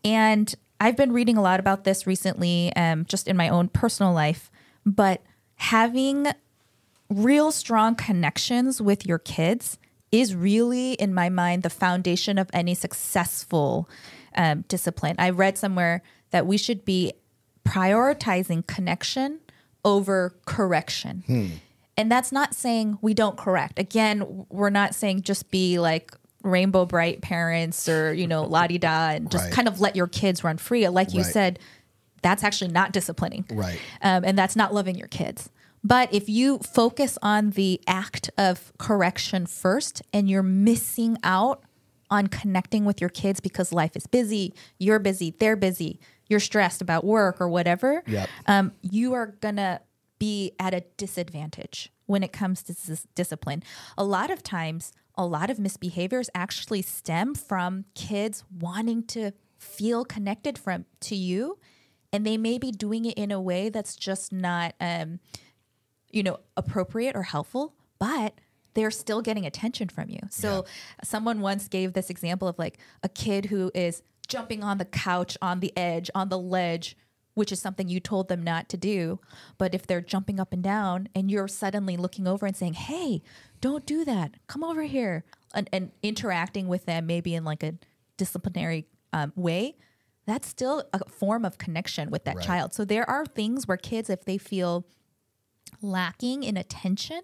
And 0.03 0.53
I've 0.79 0.97
been 0.97 1.11
reading 1.11 1.37
a 1.37 1.41
lot 1.41 1.59
about 1.59 1.83
this 1.83 2.07
recently, 2.07 2.73
um, 2.75 3.05
just 3.05 3.27
in 3.27 3.37
my 3.37 3.49
own 3.49 3.69
personal 3.69 4.13
life, 4.13 4.49
but 4.85 5.21
having 5.55 6.27
real 7.09 7.51
strong 7.51 7.95
connections 7.95 8.81
with 8.81 9.05
your 9.05 9.19
kids 9.19 9.77
is 10.11 10.35
really, 10.35 10.93
in 10.93 11.13
my 11.13 11.29
mind, 11.29 11.63
the 11.63 11.69
foundation 11.69 12.37
of 12.37 12.49
any 12.53 12.75
successful 12.75 13.89
um, 14.35 14.63
discipline. 14.67 15.15
I 15.19 15.29
read 15.29 15.57
somewhere 15.57 16.01
that 16.31 16.45
we 16.45 16.57
should 16.57 16.85
be 16.85 17.13
prioritizing 17.65 18.65
connection 18.67 19.39
over 19.85 20.35
correction. 20.45 21.23
And 21.97 22.11
that's 22.11 22.31
not 22.31 22.55
saying 22.55 22.97
we 23.01 23.13
don't 23.13 23.37
correct. 23.37 23.77
Again, 23.79 24.45
we're 24.49 24.69
not 24.69 24.95
saying 24.95 25.21
just 25.21 25.51
be 25.51 25.79
like 25.79 26.11
Rainbow 26.43 26.85
Brite 26.85 27.21
parents 27.21 27.87
or, 27.87 28.13
you 28.13 28.27
know, 28.27 28.43
la 28.43 28.67
di 28.67 28.77
da 28.77 29.09
and 29.11 29.29
just 29.29 29.45
Right. 29.45 29.53
kind 29.53 29.67
of 29.67 29.79
let 29.79 29.95
your 29.95 30.07
kids 30.07 30.43
run 30.43 30.57
free. 30.57 30.87
Like 30.89 31.13
you 31.13 31.21
Right. 31.21 31.31
said, 31.31 31.59
that's 32.21 32.43
actually 32.43 32.71
not 32.71 32.91
disciplining 32.93 33.45
Right. 33.51 33.79
um, 34.01 34.23
and 34.25 34.37
that's 34.37 34.55
not 34.55 34.73
loving 34.73 34.95
your 34.97 35.07
kids. 35.09 35.49
But 35.83 36.13
if 36.13 36.29
you 36.29 36.59
focus 36.59 37.17
on 37.21 37.51
the 37.51 37.81
act 37.87 38.29
of 38.37 38.71
correction 38.77 39.45
first 39.45 40.01
and 40.13 40.29
you're 40.29 40.41
missing 40.43 41.17
out 41.23 41.63
on 42.09 42.27
connecting 42.27 42.85
with 42.85 43.01
your 43.01 43.09
kids 43.09 43.39
because 43.41 43.73
life 43.73 43.95
is 43.95 44.07
busy, 44.07 44.53
you're 44.79 44.99
busy, 44.99 45.35
they're 45.39 45.55
busy, 45.57 45.99
you're 46.33 46.39
stressed 46.39 46.81
about 46.81 47.03
work 47.05 47.39
or 47.39 47.47
whatever, 47.47 48.03
Yep. 48.07 48.27
um, 48.47 48.71
you 48.81 49.13
are 49.13 49.27
going 49.39 49.57
to 49.57 49.79
be 50.17 50.53
at 50.59 50.73
a 50.73 50.81
disadvantage 50.97 51.91
when 52.07 52.23
it 52.23 52.33
comes 52.33 52.63
to 52.63 52.73
dis- 52.73 53.05
discipline. 53.13 53.61
A 53.97 54.03
lot 54.03 54.31
of 54.31 54.41
times, 54.41 54.91
a 55.15 55.25
lot 55.27 55.51
of 55.51 55.57
misbehaviors 55.57 56.27
actually 56.33 56.81
stem 56.81 57.35
from 57.35 57.85
kids 57.93 58.43
wanting 58.59 59.03
to 59.03 59.31
feel 59.59 60.03
connected 60.03 60.57
from 60.57 60.85
to 61.01 61.15
you 61.15 61.59
and 62.11 62.25
they 62.25 62.35
may 62.37 62.57
be 62.57 62.71
doing 62.71 63.05
it 63.05 63.15
in 63.17 63.31
a 63.31 63.39
way 63.39 63.69
that's 63.69 63.95
just 63.95 64.33
not 64.33 64.73
um, 64.81 65.19
you 66.11 66.23
know, 66.23 66.39
appropriate 66.57 67.15
or 67.15 67.23
helpful, 67.23 67.75
but 67.99 68.33
they're 68.75 68.91
still 68.91 69.21
getting 69.21 69.45
attention 69.45 69.87
from 69.87 70.09
you. 70.09 70.19
So 70.31 70.65
someone 71.03 71.41
once 71.41 71.67
gave 71.67 71.93
this 71.93 72.09
example 72.09 72.47
of 72.47 72.57
like 72.57 72.77
a 73.03 73.09
kid 73.09 73.45
who 73.45 73.71
is 73.75 74.01
jumping 74.33 74.63
on 74.63 74.77
the 74.79 74.85
couch, 74.85 75.37
on 75.41 75.59
the 75.59 75.71
edge, 75.77 76.09
on 76.15 76.29
the 76.29 76.39
ledge, 76.39 76.97
which 77.35 77.51
is 77.51 77.59
something 77.59 77.87
you 77.87 77.99
told 77.99 78.27
them 78.29 78.41
not 78.43 78.67
to 78.69 78.77
do. 78.77 79.19
But 79.57 79.73
if 79.75 79.85
they're 79.87 80.01
jumping 80.01 80.39
up 80.39 80.51
and 80.53 80.63
down 80.63 81.07
and 81.15 81.29
you're 81.31 81.47
suddenly 81.47 81.95
looking 81.97 82.27
over 82.27 82.45
and 82.47 82.55
saying, 82.55 82.73
Hey, 82.73 83.21
don't 83.61 83.85
do 83.85 84.03
that. 84.05 84.35
Come 84.47 84.63
over 84.63 84.83
here. 84.83 85.23
And, 85.55 85.69
and 85.71 85.91
interacting 86.01 86.67
with 86.67 86.85
them, 86.85 87.05
maybe 87.05 87.35
in 87.35 87.43
like 87.43 87.61
a 87.63 87.75
disciplinary 88.17 88.87
um, 89.13 89.31
way, 89.35 89.75
that's 90.25 90.47
still 90.47 90.83
a 90.93 91.07
form 91.09 91.45
of 91.45 91.57
connection 91.59 92.09
with 92.09 92.23
that 92.25 92.37
Right. 92.37 92.45
child. 92.45 92.73
So 92.73 92.85
there 92.85 93.07
are 93.09 93.25
things 93.25 93.67
where 93.67 93.77
kids, 93.77 94.09
if 94.09 94.25
they 94.25 94.37
feel 94.39 94.85
lacking 95.81 96.43
in 96.43 96.57
attention, 96.57 97.21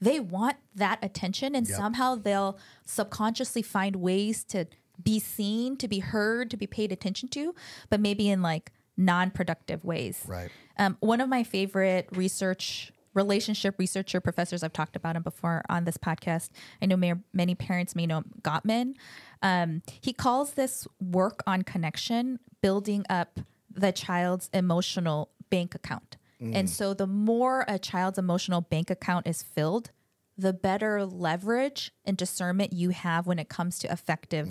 they 0.00 0.20
want 0.20 0.56
that 0.74 0.98
attention 1.02 1.54
and 1.54 1.68
Yep. 1.68 1.76
somehow 1.76 2.14
they'll 2.14 2.58
subconsciously 2.86 3.62
find 3.62 3.96
ways 3.96 4.44
to 4.44 4.66
be 5.02 5.18
seen, 5.18 5.76
to 5.76 5.88
be 5.88 6.00
heard, 6.00 6.50
to 6.50 6.56
be 6.56 6.66
paid 6.66 6.92
attention 6.92 7.28
to, 7.30 7.54
but 7.88 8.00
maybe 8.00 8.28
in 8.28 8.42
like 8.42 8.72
non-productive 8.96 9.84
ways. 9.84 10.24
Right. 10.26 10.50
Um, 10.78 10.96
one 11.00 11.20
of 11.20 11.28
my 11.28 11.44
favorite 11.44 12.08
research 12.12 12.92
relationship 13.12 13.74
researcher 13.78 14.20
professors 14.20 14.62
I've 14.62 14.72
talked 14.72 14.94
about 14.94 15.16
him 15.16 15.22
before 15.22 15.62
on 15.68 15.84
this 15.84 15.96
podcast. 15.96 16.50
I 16.80 16.86
know 16.86 16.96
may, 16.96 17.14
many 17.32 17.54
parents 17.54 17.96
may 17.96 18.06
know 18.06 18.22
Gottman. 18.42 18.94
Um, 19.42 19.82
he 20.00 20.12
calls 20.12 20.52
this 20.52 20.86
work 21.00 21.42
on 21.46 21.62
connection 21.62 22.38
building 22.62 23.04
up 23.10 23.40
the 23.68 23.90
child's 23.90 24.48
emotional 24.52 25.30
bank 25.50 25.74
account. 25.74 26.16
And 26.42 26.70
so 26.70 26.94
the 26.94 27.06
more 27.06 27.66
a 27.68 27.78
child's 27.78 28.16
emotional 28.16 28.62
bank 28.62 28.88
account 28.88 29.26
is 29.26 29.42
filled, 29.42 29.90
the 30.38 30.54
better 30.54 31.04
leverage 31.04 31.92
and 32.06 32.16
discernment 32.16 32.72
you 32.72 32.90
have 32.90 33.26
when 33.26 33.38
it 33.38 33.50
comes 33.50 33.78
to 33.80 33.92
effective 33.92 34.48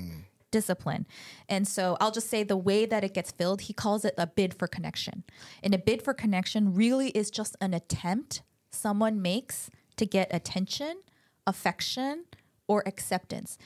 discipline. 0.51 1.05
And 1.47 1.67
so 1.67 1.97
I'll 1.99 2.11
just 2.11 2.29
say 2.29 2.43
the 2.43 2.57
way 2.57 2.85
that 2.85 3.03
it 3.03 3.13
gets 3.13 3.31
filled, 3.31 3.61
he 3.61 3.73
calls 3.73 4.05
it 4.05 4.13
a 4.17 4.27
bid 4.27 4.53
for 4.53 4.67
connection. 4.67 5.23
And 5.63 5.73
a 5.73 5.77
bid 5.77 6.01
for 6.01 6.13
connection 6.13 6.73
really 6.73 7.09
is 7.09 7.29
just 7.31 7.55
an 7.61 7.73
attempt 7.73 8.41
someone 8.71 9.21
makes 9.21 9.69
to 9.97 10.05
get 10.05 10.33
attention, 10.33 11.01
affection, 11.47 12.25
or 12.67 12.83
acceptance. 12.85 13.57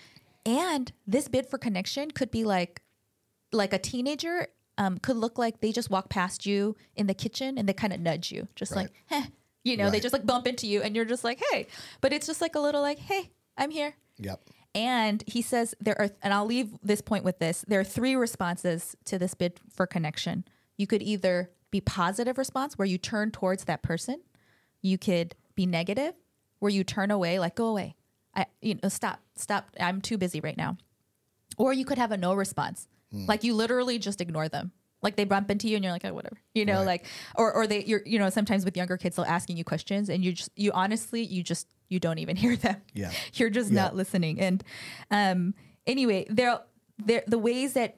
And 0.46 0.92
this 1.08 1.28
bid 1.28 1.46
for 1.48 1.58
connection 1.58 2.12
could 2.12 2.32
be 2.32 2.44
like 2.44 2.82
like 3.52 3.72
a 3.74 3.78
teenager 3.78 4.48
um, 4.80 4.98
could 4.98 5.16
look 5.18 5.38
like 5.38 5.62
they 5.62 5.72
just 5.72 5.92
walk 5.92 6.10
past 6.10 6.46
you 6.48 6.76
in 6.96 7.06
the 7.06 7.14
kitchen 7.14 7.58
and 7.60 7.70
they 7.70 7.74
kind 7.74 7.94
of 7.94 8.00
nudge 8.00 8.32
you, 8.32 8.48
just 8.56 8.72
Right. 8.72 8.90
like, 8.90 8.92
hey, 9.08 9.30
you 9.64 9.78
know, 9.78 9.92
they 9.92 10.00
just 10.00 10.14
like 10.14 10.26
bump 10.26 10.48
into 10.48 10.66
you 10.66 10.82
and 10.82 10.96
you're 10.96 11.06
just 11.06 11.24
like, 11.24 11.40
hey, 11.52 11.68
but 12.02 12.12
it's 12.12 12.26
just 12.26 12.42
like 12.42 12.56
a 12.56 12.60
little 12.60 12.82
like, 12.82 12.98
hey, 12.98 13.30
I'm 13.56 13.70
here. 13.70 13.94
Yep. 14.18 14.42
And 14.76 15.24
he 15.28 15.42
says 15.42 15.76
there 15.80 16.00
are, 16.00 16.10
and 16.22 16.34
I'll 16.34 16.46
leave 16.46 16.70
this 16.82 17.02
point 17.02 17.24
with 17.24 17.40
this 17.40 17.64
there 17.68 17.80
are 17.80 17.84
three 17.84 18.16
responses 18.16 18.96
to 19.06 19.20
this 19.20 19.34
bid 19.34 19.60
for 19.72 19.86
connection. 19.86 20.46
You 20.78 20.88
could 20.88 21.04
either 21.04 21.52
be 21.70 21.80
positive 21.82 22.38
response 22.38 22.78
where 22.78 22.88
you 22.88 22.98
turn 22.98 23.32
towards 23.32 23.66
that 23.66 23.84
person, 23.84 24.22
you 24.82 24.98
could 24.98 25.36
be 25.56 25.66
negative 25.66 26.14
where 26.60 26.72
you 26.72 26.84
turn 26.84 27.12
away, 27.12 27.40
like, 27.40 27.56
go 27.56 27.68
away. 27.68 27.96
I, 28.36 28.46
you 28.62 28.76
know, 28.82 28.90
stop, 28.90 29.20
stop. 29.36 29.70
I'm 29.80 30.02
too 30.02 30.18
busy 30.18 30.40
right 30.40 30.58
now. 30.58 30.78
Or 31.58 31.74
you 31.74 31.86
could 31.86 31.98
have 31.98 32.12
a 32.12 32.18
no 32.18 32.34
response. 32.34 32.88
Hmm. 33.12 33.26
Like 33.28 33.44
you 33.44 33.54
literally 33.54 34.00
just 34.00 34.22
ignore 34.22 34.50
them. 34.50 34.72
Like 35.04 35.18
they 35.18 35.26
bump 35.26 35.52
into 35.52 35.68
you 35.68 35.76
and 35.76 35.84
you're 35.84 35.92
like, 35.94 36.06
oh, 36.06 36.14
whatever. 36.14 36.38
You 36.56 36.66
know, 36.66 36.78
Right. 36.80 36.86
like, 36.86 37.06
or, 37.36 37.52
or 37.54 37.68
they, 37.68 37.84
you're, 37.84 38.02
you 38.06 38.18
know, 38.18 38.30
sometimes 38.30 38.64
with 38.66 38.78
younger 38.78 38.98
kids, 38.98 39.18
they'll 39.18 39.26
asking 39.26 39.58
you 39.58 39.64
questions 39.66 40.10
and 40.10 40.24
you 40.24 40.32
just, 40.32 40.50
you 40.56 40.72
honestly, 40.72 41.22
you 41.22 41.44
just, 41.44 41.68
you 41.90 42.00
don't 42.00 42.20
even 42.20 42.36
hear 42.44 42.56
them. 42.56 42.78
Yeah. 42.94 43.12
You're 43.34 43.50
just 43.50 43.72
Yeah. 43.72 43.84
not 43.84 43.96
listening. 43.96 44.40
And 44.40 44.64
um, 45.12 45.54
anyway, 45.88 46.26
there, 46.30 46.60
there, 46.98 47.24
the 47.28 47.38
ways 47.40 47.74
that 47.74 47.98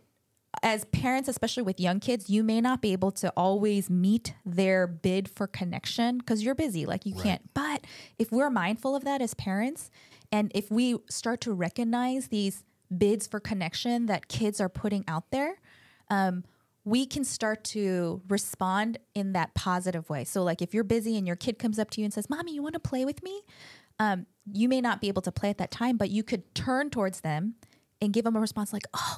as 0.64 0.86
parents, 0.86 1.28
especially 1.28 1.64
with 1.64 1.80
young 1.82 2.00
kids, 2.00 2.30
you 2.30 2.42
may 2.42 2.62
not 2.62 2.82
be 2.82 2.94
able 2.94 3.12
to 3.12 3.30
always 3.36 3.90
meet 3.90 4.34
their 4.46 4.88
bid 4.88 5.30
for 5.30 5.48
connection 5.48 6.18
because 6.20 6.44
you're 6.44 6.56
busy, 6.56 6.86
like 6.86 7.06
you 7.06 7.14
can't. 7.14 7.54
But 7.54 7.86
if 8.18 8.32
we're 8.32 8.50
mindful 8.50 8.96
of 8.96 9.04
that 9.04 9.22
as 9.22 9.34
parents, 9.34 9.92
and 10.32 10.52
if 10.56 10.72
we 10.72 10.96
start 11.10 11.42
to 11.42 11.52
recognize 11.54 12.30
these 12.30 12.64
bids 12.96 13.28
for 13.28 13.42
connection 13.42 14.06
that 14.06 14.30
kids 14.30 14.62
are 14.62 14.70
putting 14.70 15.04
out 15.10 15.30
there, 15.32 15.56
um, 16.10 16.46
we 16.86 17.06
can 17.06 17.24
start 17.24 17.64
to 17.66 18.22
respond 18.30 19.00
in 19.16 19.34
that 19.34 19.54
positive 19.56 20.10
way. 20.10 20.24
So, 20.24 20.44
like 20.44 20.62
if 20.62 20.74
you're 20.74 20.84
busy 20.84 21.18
and 21.18 21.26
your 21.28 21.36
kid 21.36 21.60
comes 21.60 21.80
up 21.80 21.90
to 21.92 22.02
you 22.02 22.06
and 22.06 22.14
says, 22.14 22.30
Mommy, 22.30 22.54
you 22.54 22.62
want 22.64 22.74
to 22.74 22.80
play 22.80 23.04
with 23.06 23.22
me? 23.24 23.42
Um, 24.00 24.28
you 24.52 24.70
may 24.70 24.82
not 24.82 25.02
be 25.02 25.08
able 25.08 25.22
to 25.24 25.32
play 25.32 25.50
at 25.50 25.58
that 25.58 25.72
time, 25.72 25.98
but 25.98 26.10
you 26.10 26.22
could 26.24 26.54
turn 26.54 26.90
towards 26.90 27.22
them 27.22 27.56
and 28.02 28.14
give 28.14 28.24
them 28.24 28.36
a 28.36 28.40
response 28.40 28.72
like, 28.72 28.86
Oh, 28.94 29.18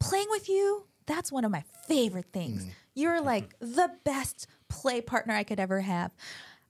playing 0.00 0.28
with 0.30 0.48
you, 0.48 0.86
that's 1.06 1.30
one 1.30 1.44
of 1.44 1.50
my 1.50 1.64
favorite 1.86 2.32
things. 2.32 2.66
You're 2.94 3.20
like 3.20 3.54
the 3.60 3.90
best 4.04 4.46
play 4.68 5.00
partner 5.00 5.34
I 5.34 5.44
could 5.44 5.60
ever 5.60 5.80
have. 5.80 6.12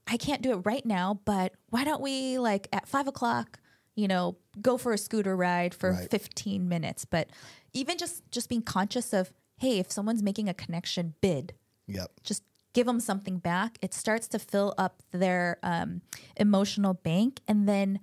I 0.07 0.17
can't 0.17 0.41
do 0.41 0.51
it 0.51 0.57
right 0.65 0.85
now, 0.85 1.21
but 1.23 1.53
why 1.69 1.85
don't 1.85 2.01
we 2.01 2.37
like 2.37 2.67
at 2.73 2.87
five 2.89 3.07
o'clock, 3.07 3.59
you 3.95 4.07
know, 4.09 4.35
go 4.61 4.77
for 4.77 4.91
a 4.91 4.97
scooter 4.97 5.35
ride 5.37 5.73
for 5.73 5.91
Right. 5.93 6.09
15 6.11 6.67
minutes. 6.67 7.05
But 7.05 7.29
even 7.71 7.97
just 7.97 8.29
just 8.31 8.49
being 8.49 8.61
conscious 8.63 9.13
of, 9.13 9.31
hey, 9.57 9.79
if 9.79 9.91
someone's 9.91 10.23
making 10.23 10.49
a 10.49 10.53
connection 10.53 11.13
bid, 11.21 11.53
Yep. 11.87 12.11
just 12.23 12.43
give 12.73 12.85
them 12.87 12.99
something 12.99 13.37
back. 13.37 13.77
It 13.81 13.93
starts 13.93 14.27
to 14.29 14.39
fill 14.39 14.73
up 14.77 15.01
their 15.11 15.57
um, 15.63 16.01
emotional 16.37 16.93
bank, 16.93 17.41
and 17.47 17.67
then 17.67 17.99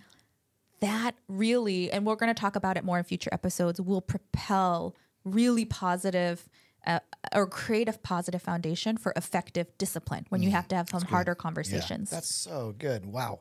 that 0.80 1.14
really, 1.28 1.90
and 1.90 2.06
we're 2.06 2.16
going 2.16 2.32
to 2.34 2.40
talk 2.40 2.56
about 2.56 2.76
it 2.76 2.84
more 2.84 2.98
in 2.98 3.04
future 3.04 3.28
episodes, 3.32 3.80
will 3.80 4.00
propel 4.00 4.94
really 5.24 5.64
positive 5.64 6.48
uh, 6.86 7.00
or 7.34 7.46
create 7.46 7.88
a 7.88 7.92
positive 7.92 8.40
foundation 8.40 8.96
for 8.96 9.12
effective 9.14 9.66
discipline 9.76 10.24
when 10.30 10.42
you 10.42 10.50
have 10.50 10.66
to 10.68 10.74
have 10.74 10.88
some 10.88 11.02
harder 11.02 11.34
conversations. 11.34 12.08
Yeah, 12.10 12.16
that's 12.16 12.34
so 12.34 12.74
good. 12.78 13.04
Wow. 13.04 13.40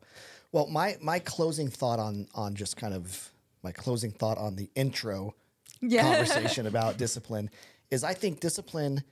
Well, 0.52 0.68
my 0.68 0.98
my 1.02 1.20
closing 1.20 1.70
thought 1.70 2.00
on 2.00 2.28
on 2.36 2.56
just 2.56 2.76
kind 2.76 2.94
of 2.94 3.30
my 3.64 3.72
closing 3.72 4.12
thought 4.12 4.38
on 4.38 4.56
the 4.58 4.70
intro 4.76 5.36
Yeah. 5.80 6.02
conversation 6.02 6.66
about 6.74 6.98
discipline 6.98 7.50
is 7.92 8.04
I 8.04 8.14
think 8.14 8.40
discipline, 8.40 9.04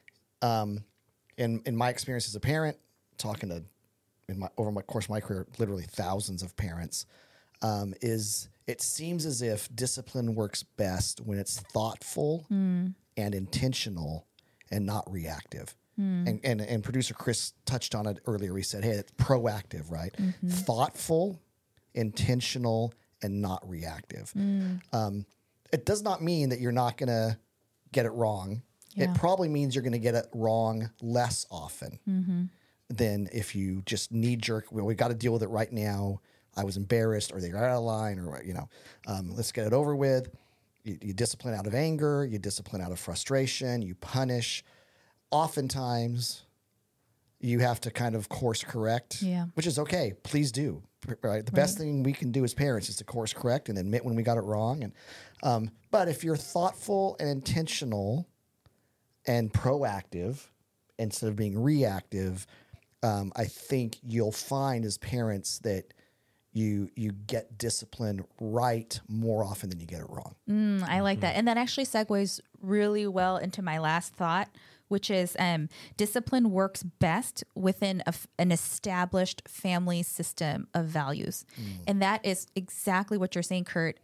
um, 0.42 0.84
in 1.38 1.62
in 1.66 1.76
my 1.76 1.90
experience 1.90 2.28
as 2.28 2.36
a 2.36 2.40
parent, 2.40 2.78
talking 3.18 3.50
to 3.50 3.64
in 4.30 4.40
my 4.40 4.50
over 4.58 4.72
my 4.72 4.82
course 4.82 5.06
of 5.06 5.10
my 5.12 5.20
career, 5.20 5.48
literally 5.58 5.86
thousands 5.90 6.44
of 6.44 6.56
parents, 6.56 7.06
um, 7.62 7.94
is 8.02 8.50
it 8.68 8.82
seems 8.82 9.26
as 9.26 9.42
if 9.42 9.74
discipline 9.74 10.36
works 10.36 10.64
best 10.64 11.22
when 11.22 11.40
it's 11.40 11.60
thoughtful 11.60 12.46
and 13.16 13.34
intentional 13.34 14.28
and 14.70 14.86
not 14.86 15.10
reactive. 15.12 15.76
And, 16.28 16.40
and 16.44 16.62
and 16.62 16.84
producer 16.84 17.16
Chris 17.16 17.54
touched 17.66 17.96
on 17.96 18.06
it 18.06 18.20
earlier. 18.28 18.56
He 18.56 18.62
said, 18.64 18.84
"Hey, 18.84 18.92
it's 18.92 19.12
proactive, 19.14 19.90
right? 19.92 20.14
Thoughtful, 20.48 21.40
intentional, 21.96 22.94
and 23.24 23.42
not 23.42 23.68
reactive." 23.68 24.32
Um, 24.94 25.26
it 25.74 25.86
does 25.86 26.04
not 26.04 26.22
mean 26.22 26.50
that 26.50 26.60
you're 26.60 26.72
not 26.72 26.98
going 26.98 27.10
to 27.10 27.38
get 27.92 28.06
it 28.06 28.12
wrong. 28.12 28.62
Yeah. 28.96 29.12
It 29.12 29.16
probably 29.16 29.48
means 29.48 29.76
you're 29.76 29.84
going 29.84 29.92
to 29.94 30.00
get 30.00 30.16
it 30.16 30.28
wrong 30.34 30.90
less 31.02 31.46
often 31.52 32.00
than 32.90 33.30
if 33.32 33.56
you 33.56 33.84
just 33.86 34.12
knee 34.12 34.36
jerk. 34.36 34.66
Well, 34.72 34.86
we 34.86 34.96
got 34.96 35.10
to 35.10 35.14
deal 35.14 35.34
with 35.34 35.44
it 35.44 35.50
right 35.50 35.72
now. 35.72 36.22
I 36.56 36.64
was 36.64 36.78
embarrassed, 36.78 37.32
or 37.32 37.40
they 37.40 37.50
got 37.50 37.64
out 37.64 37.78
of 37.78 37.84
line, 37.84 38.18
or 38.18 38.42
you 38.44 38.56
know, 38.56 38.68
um, 39.06 39.36
let's 39.36 39.52
get 39.52 39.68
it 39.68 39.74
over 39.74 39.96
with. 39.96 40.30
You, 40.84 40.98
you 41.02 41.14
discipline 41.14 41.54
out 41.54 41.68
of 41.68 41.76
anger. 41.76 42.26
You 42.26 42.40
discipline 42.40 42.82
out 42.82 42.92
of 42.92 42.98
frustration. 42.98 43.84
You 43.84 43.94
punish. 43.96 44.64
Oftentimes, 45.30 46.44
you 47.40 47.60
have 47.60 47.80
to 47.82 47.92
kind 47.92 48.16
of 48.16 48.30
course 48.30 48.64
correct, 48.64 49.22
Yeah. 49.22 49.46
which 49.54 49.68
is 49.68 49.78
okay. 49.80 50.14
Please 50.24 50.52
do. 50.52 50.82
Right. 51.22 51.46
The 51.46 51.52
best 51.52 51.78
thing 51.78 52.04
we 52.04 52.12
can 52.12 52.32
do 52.32 52.44
as 52.44 52.54
parents 52.54 52.90
is 52.90 52.96
to 52.98 53.04
course 53.04 53.32
correct 53.32 53.70
and 53.70 53.78
admit 53.78 54.04
when 54.04 54.16
we 54.16 54.24
got 54.24 54.38
it 54.38 54.42
wrong. 54.42 54.84
And 54.84 54.94
um, 55.44 55.70
but 55.92 56.08
if 56.10 56.24
you're 56.24 56.36
thoughtful 56.36 57.16
and 57.20 57.30
intentional 57.30 58.28
and 59.26 59.54
proactive 59.54 60.48
instead 60.98 61.30
of 61.30 61.36
being 61.36 61.62
reactive, 61.62 62.48
um, 63.04 63.32
I 63.36 63.46
think 63.46 63.98
you'll 64.04 64.32
find 64.32 64.84
as 64.84 64.98
parents 64.98 65.60
that 65.60 65.94
you 66.52 66.90
you 66.96 67.12
get 67.12 67.58
discipline 67.58 68.26
right 68.42 69.00
more 69.08 69.44
often 69.44 69.70
than 69.70 69.80
you 69.80 69.86
get 69.86 70.00
it 70.02 70.10
wrong. 70.10 70.36
Mm, 70.50 70.84
I 70.90 71.02
like 71.02 71.20
that. 71.20 71.36
And 71.36 71.48
that 71.48 71.58
actually 71.58 71.86
segues 71.86 72.40
really 72.62 73.06
well 73.08 73.38
into 73.38 73.62
my 73.62 73.78
last 73.78 74.16
thought, 74.16 74.50
which 74.88 75.10
is 75.10 75.36
um, 75.40 75.70
discipline 75.96 76.52
works 76.52 76.84
best 76.84 77.44
within 77.56 78.04
a 78.06 78.14
an 78.40 78.52
established 78.52 79.42
family 79.48 80.04
system 80.04 80.68
of 80.74 80.86
values. 80.86 81.46
And 81.88 82.02
that 82.02 82.26
is 82.26 82.48
exactly 82.56 83.18
what 83.18 83.36
you're 83.36 83.44
saying, 83.44 83.66
Kurt. 83.66 84.00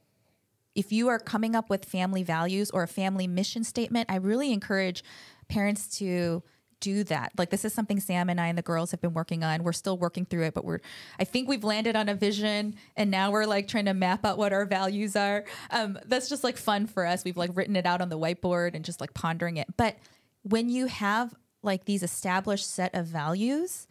If 0.75 0.91
you 0.91 1.07
are 1.07 1.19
coming 1.19 1.55
up 1.55 1.69
with 1.69 1.85
family 1.85 2.23
values 2.23 2.71
or 2.71 2.83
a 2.83 2.87
family 2.87 3.27
mission 3.27 3.63
statement, 3.63 4.09
I 4.09 4.15
really 4.15 4.51
encourage 4.51 5.03
parents 5.47 5.97
to 5.99 6.41
do 6.83 7.05
that. 7.05 7.31
Like 7.37 7.49
this 7.49 7.63
is 7.63 7.73
something 7.73 8.01
Sam 8.01 8.29
and 8.29 8.41
I 8.41 8.47
and 8.47 8.57
the 8.57 8.61
girls 8.61 8.91
have 8.91 8.99
been 8.99 9.13
working 9.13 9.41
on. 9.41 9.63
We're 9.63 9.71
still 9.71 9.97
working 9.97 10.25
through 10.25 10.43
it, 10.43 10.53
but 10.53 10.65
we're 10.65 10.79
I 11.17 11.23
think 11.23 11.47
we've 11.47 11.63
landed 11.63 11.95
on 11.95 12.09
a 12.09 12.13
vision 12.13 12.75
and 12.97 13.09
now 13.09 13.31
we're 13.31 13.45
like 13.45 13.69
trying 13.69 13.85
to 13.85 13.93
map 13.93 14.25
out 14.25 14.37
what 14.37 14.51
our 14.51 14.65
values 14.65 15.15
are. 15.15 15.45
Um, 15.71 15.97
that's 16.05 16.27
just 16.27 16.43
like 16.43 16.57
fun 16.57 16.85
for 16.87 17.05
us. 17.05 17.23
We've 17.23 17.37
like 17.37 17.51
written 17.53 17.77
it 17.77 17.85
out 17.85 18.01
on 18.01 18.09
the 18.09 18.19
whiteboard 18.19 18.75
and 18.75 18.83
just 18.83 18.99
like 18.99 19.13
pondering 19.13 19.55
it. 19.55 19.67
But 19.77 19.95
when 20.43 20.69
you 20.69 20.85
have 20.87 21.33
like 21.61 21.85
these 21.85 22.03
established 22.03 22.69
set 22.69 22.93
of 22.93 23.05
values, 23.07 23.87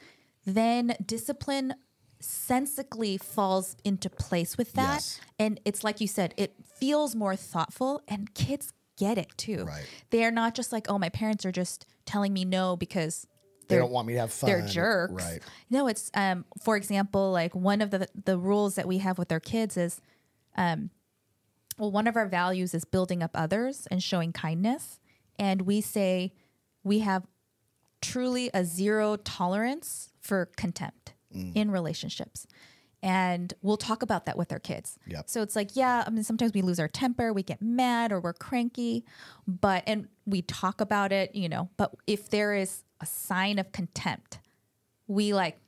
then 0.47 0.95
discipline 1.05 1.75
sensically 2.21 3.17
falls 3.19 3.77
into 3.85 4.09
place 4.09 4.57
with 4.57 4.73
that. 4.75 4.95
Yes. 4.97 5.21
And 5.39 5.61
it's 5.65 5.83
like 5.83 6.01
you 6.01 6.07
said, 6.07 6.35
it 6.37 6.55
feels 6.79 7.15
more 7.17 7.35
thoughtful 7.37 8.03
and 8.07 8.33
kids 8.35 8.73
get 8.97 9.19
it 9.19 9.29
too. 9.37 9.65
Right. 9.65 9.87
They 10.11 10.25
are 10.25 10.31
not 10.31 10.55
just 10.55 10.73
like, 10.73 10.87
oh, 10.89 10.99
my 10.99 11.09
parents 11.09 11.45
are 11.45 11.53
just 11.53 11.87
telling 12.07 12.33
me 12.33 12.45
no 12.45 12.77
because 12.77 13.27
They 13.69 13.77
don't 13.77 13.91
want 13.91 14.07
me 14.07 14.15
to 14.15 14.21
have 14.21 14.33
fun. 14.33 14.51
they're 14.51 14.67
jerks. 14.67 15.13
Right. 15.15 15.41
No, 15.71 15.87
it's 15.89 16.11
um 16.15 16.45
for 16.63 16.77
example, 16.77 17.33
like 17.33 17.55
one 17.55 17.81
of 17.81 17.91
the 17.91 18.07
the 18.25 18.39
rules 18.39 18.75
that 18.77 18.87
we 18.87 18.99
have 18.99 19.19
with 19.19 19.33
our 19.33 19.41
kids 19.41 19.77
is 19.77 20.01
um 20.57 20.91
well 21.79 21.91
one 21.91 22.07
of 22.07 22.17
our 22.17 22.27
values 22.27 22.75
is 22.75 22.85
building 22.85 23.23
up 23.23 23.31
others 23.35 23.89
and 23.91 24.03
showing 24.03 24.33
kindness 24.33 25.01
and 25.39 25.63
we 25.63 25.81
say 25.81 26.35
we 26.85 27.01
have 27.01 27.27
truly 28.01 28.51
a 28.53 28.65
zero 28.65 29.17
tolerance 29.17 30.11
for 30.21 30.47
contempt 30.57 31.15
Mm. 31.35 31.57
in 31.57 31.71
relationships. 31.71 32.47
And 33.03 33.55
we'll 33.63 33.79
talk 33.79 34.03
about 34.03 34.27
that 34.27 34.37
with 34.37 34.53
our 34.53 34.59
kids. 34.59 34.99
Yep. 35.07 35.31
So 35.31 35.41
it's 35.41 35.57
like, 35.57 35.75
yeah, 35.75 36.05
I 36.07 36.11
mean, 36.11 36.23
sometimes 36.25 36.53
we 36.53 36.61
lose 36.61 36.79
our 36.79 36.89
temper, 36.89 37.33
we 37.33 37.43
get 37.43 37.63
mad 37.63 38.13
or 38.13 38.21
we're 38.21 38.35
cranky, 38.35 39.05
but, 39.49 39.83
and 39.87 40.09
we 40.27 40.43
talk 40.43 40.83
about 40.83 41.11
it, 41.11 41.35
you 41.35 41.49
know, 41.49 41.71
but 41.79 41.95
if 42.07 42.29
there 42.29 42.55
is 42.55 42.85
a 43.01 43.07
sign 43.07 43.59
of 43.59 43.73
contempt, 43.73 44.41
we 45.09 45.33
like, 45.33 45.59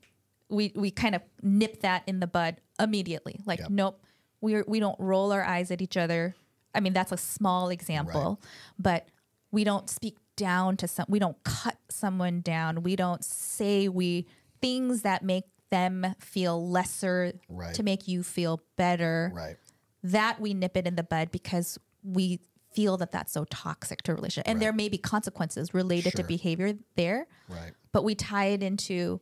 we, 0.50 0.70
we 0.76 0.90
kind 0.90 1.14
of 1.14 1.22
nip 1.42 1.80
that 1.80 2.02
in 2.06 2.20
the 2.20 2.26
bud 2.26 2.56
immediately. 2.78 3.40
Like, 3.46 3.60
Yep. 3.60 3.70
nope, 3.70 4.04
we're, 4.42 4.64
we 4.68 4.78
don't 4.80 5.00
roll 5.00 5.32
our 5.32 5.42
eyes 5.42 5.70
at 5.70 5.80
each 5.80 5.96
other. 5.96 6.36
I 6.74 6.80
mean, 6.80 6.92
that's 6.92 7.10
a 7.10 7.16
small 7.16 7.70
example, 7.70 8.38
but 8.78 9.08
we 9.50 9.64
don't 9.64 9.88
speak 9.88 10.18
down 10.36 10.76
to 10.78 10.88
some, 10.88 11.06
we 11.08 11.18
don't 11.18 11.42
cut 11.44 11.76
someone 11.90 12.40
down. 12.40 12.82
We 12.82 12.96
don't 12.96 13.24
say 13.24 13.88
we, 13.88 14.26
things 14.60 15.02
that 15.02 15.22
make 15.22 15.44
them 15.70 16.06
feel 16.20 16.68
lesser 16.70 17.32
Right. 17.48 17.74
to 17.74 17.82
make 17.82 18.06
you 18.06 18.22
feel 18.22 18.60
better 18.76 19.32
Right. 19.34 19.56
that 20.02 20.40
we 20.40 20.54
nip 20.54 20.76
it 20.76 20.86
in 20.86 20.94
the 20.96 21.02
bud 21.02 21.30
because 21.30 21.78
we 22.02 22.40
feel 22.74 22.96
that 22.98 23.10
that's 23.12 23.32
so 23.32 23.44
toxic 23.46 24.02
to 24.02 24.12
a 24.12 24.14
relationship 24.14 24.48
and 24.48 24.60
there 24.60 24.72
may 24.72 24.88
be 24.88 24.98
consequences 24.98 25.72
related 25.74 26.12
to 26.14 26.22
behavior 26.24 26.74
there 26.96 27.26
Right. 27.48 27.72
but 27.92 28.02
we 28.04 28.14
tie 28.16 28.46
it 28.46 28.62
into 28.64 29.20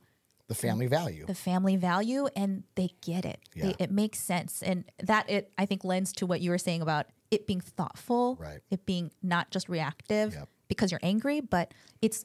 The 0.48 0.54
family 0.54 0.86
value. 0.86 1.26
the 1.26 1.34
family 1.34 1.76
value 1.76 2.26
and 2.34 2.64
they 2.74 2.90
get 3.02 3.24
it 3.26 3.40
Yeah. 3.54 3.66
They- 3.66 3.76
it 3.84 3.90
makes 3.90 4.18
sense 4.20 4.62
and 4.62 4.84
that 5.02 5.28
it 5.30 5.52
i 5.58 5.66
think 5.66 5.84
lends 5.84 6.12
to 6.14 6.26
what 6.26 6.40
you 6.40 6.50
were 6.50 6.58
saying 6.58 6.80
about 6.82 7.06
it 7.30 7.46
being 7.46 7.60
thoughtful 7.60 8.36
Right. 8.40 8.60
it 8.70 8.84
being 8.86 9.10
not 9.22 9.50
just 9.50 9.68
reactive 9.68 10.32
Yep. 10.34 10.48
Because 10.72 10.90
you're 10.90 11.00
angry 11.02 11.40
but 11.40 11.72
it's 12.00 12.24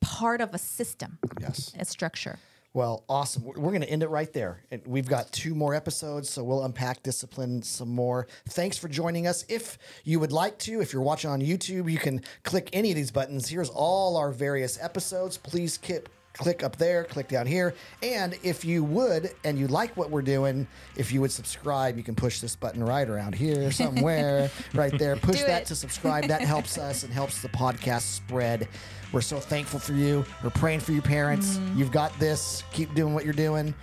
part 0.00 0.40
of 0.40 0.54
a 0.54 0.58
system 0.58 1.18
Yes. 1.40 1.72
a 1.78 1.84
structure 1.84 2.38
Well, 2.72 3.02
awesome. 3.08 3.42
We're 3.44 3.54
going 3.74 3.80
to 3.80 3.90
end 3.90 4.04
it 4.04 4.10
right 4.10 4.32
there. 4.32 4.62
And 4.70 4.80
we've 4.86 5.08
got 5.08 5.32
two 5.32 5.56
more 5.56 5.74
episodes, 5.74 6.30
so 6.30 6.44
we'll 6.44 6.64
unpack 6.64 7.02
discipline 7.02 7.62
some 7.64 7.88
more. 7.88 8.28
Thanks 8.50 8.78
for 8.78 8.86
joining 8.86 9.26
us. 9.26 9.44
If 9.48 9.76
you 10.04 10.20
would 10.20 10.30
like 10.30 10.56
to, 10.60 10.80
if 10.80 10.92
you're 10.92 11.02
watching 11.02 11.30
on 11.30 11.40
YouTube, 11.40 11.90
you 11.90 11.98
can 11.98 12.22
click 12.44 12.70
any 12.72 12.90
of 12.92 12.96
these 12.96 13.10
buttons. 13.10 13.48
Here's 13.48 13.70
all 13.70 14.16
our 14.16 14.30
various 14.30 14.78
episodes. 14.80 15.36
Please 15.36 15.78
keep, 15.78 16.08
click 16.34 16.62
up 16.62 16.76
there, 16.76 17.04
click 17.04 17.28
down 17.28 17.46
here. 17.46 17.74
And 18.02 18.38
if 18.42 18.64
you 18.64 18.84
would, 18.84 19.32
and 19.44 19.58
you 19.58 19.66
like 19.68 19.96
what 19.96 20.10
we're 20.10 20.22
doing, 20.22 20.66
if 20.96 21.12
you 21.12 21.20
would 21.20 21.32
subscribe, 21.32 21.96
you 21.96 22.02
can 22.02 22.14
push 22.14 22.40
this 22.40 22.56
button 22.56 22.82
right 22.82 23.08
around 23.08 23.34
here 23.34 23.70
somewhere, 23.72 24.50
right 24.74 24.96
there. 24.98 25.16
Push 25.16 25.40
Do 25.40 25.46
that 25.46 25.62
it. 25.62 25.66
to 25.68 25.74
subscribe. 25.74 26.24
That 26.24 26.42
helps 26.42 26.78
us 26.78 27.02
and 27.02 27.12
helps 27.12 27.42
the 27.42 27.48
podcast 27.48 28.02
spread. 28.02 28.68
We're 29.12 29.20
so 29.20 29.40
thankful 29.40 29.80
for 29.80 29.92
you. 29.92 30.24
We're 30.42 30.50
praying 30.50 30.80
for 30.80 30.92
you, 30.92 31.02
parents. 31.02 31.56
Mm. 31.56 31.76
You've 31.76 31.90
got 31.92 32.16
this. 32.20 32.62
Keep 32.72 32.94
doing 32.94 33.12
what 33.12 33.24
you're 33.24 33.32
doing, 33.32 33.74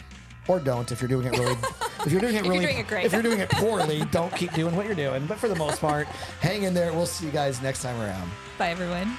or 0.47 0.60
don't 0.60 0.89
if 0.91 1.01
you're 1.01 1.10
doing 1.10 1.27
it 1.27 1.31
really. 1.38 1.57
if 2.05 2.12
you're 2.12 2.21
doing 2.21 2.36
it 2.36 2.45
you're 2.45 2.53
really, 2.53 2.65
doing 2.65 2.77
it 2.77 2.88
great. 2.88 3.05
if 3.05 3.12
you're 3.12 3.21
doing 3.21 3.39
it 3.39 3.49
poorly, 3.49 4.03
don't 4.12 4.33
keep 4.36 4.53
doing 4.53 4.73
what 4.75 4.86
you're 4.86 4.95
doing. 4.95 5.25
But 5.27 5.38
for 5.38 5.49
the 5.49 5.55
most 5.55 5.81
part, 5.81 6.07
hang 6.39 6.63
in 6.63 6.73
there. 6.73 6.93
We'll 6.93 7.05
see 7.05 7.25
you 7.25 7.31
guys 7.31 7.62
next 7.62 7.81
time 7.81 7.99
around. 7.99 8.29
bye 8.57 8.69
everyone 8.69 9.17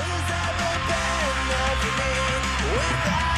Is 0.00 0.06
that 0.06 0.52
the 0.60 0.72
of 1.60 1.80
me? 1.98 2.12
Without 2.72 3.29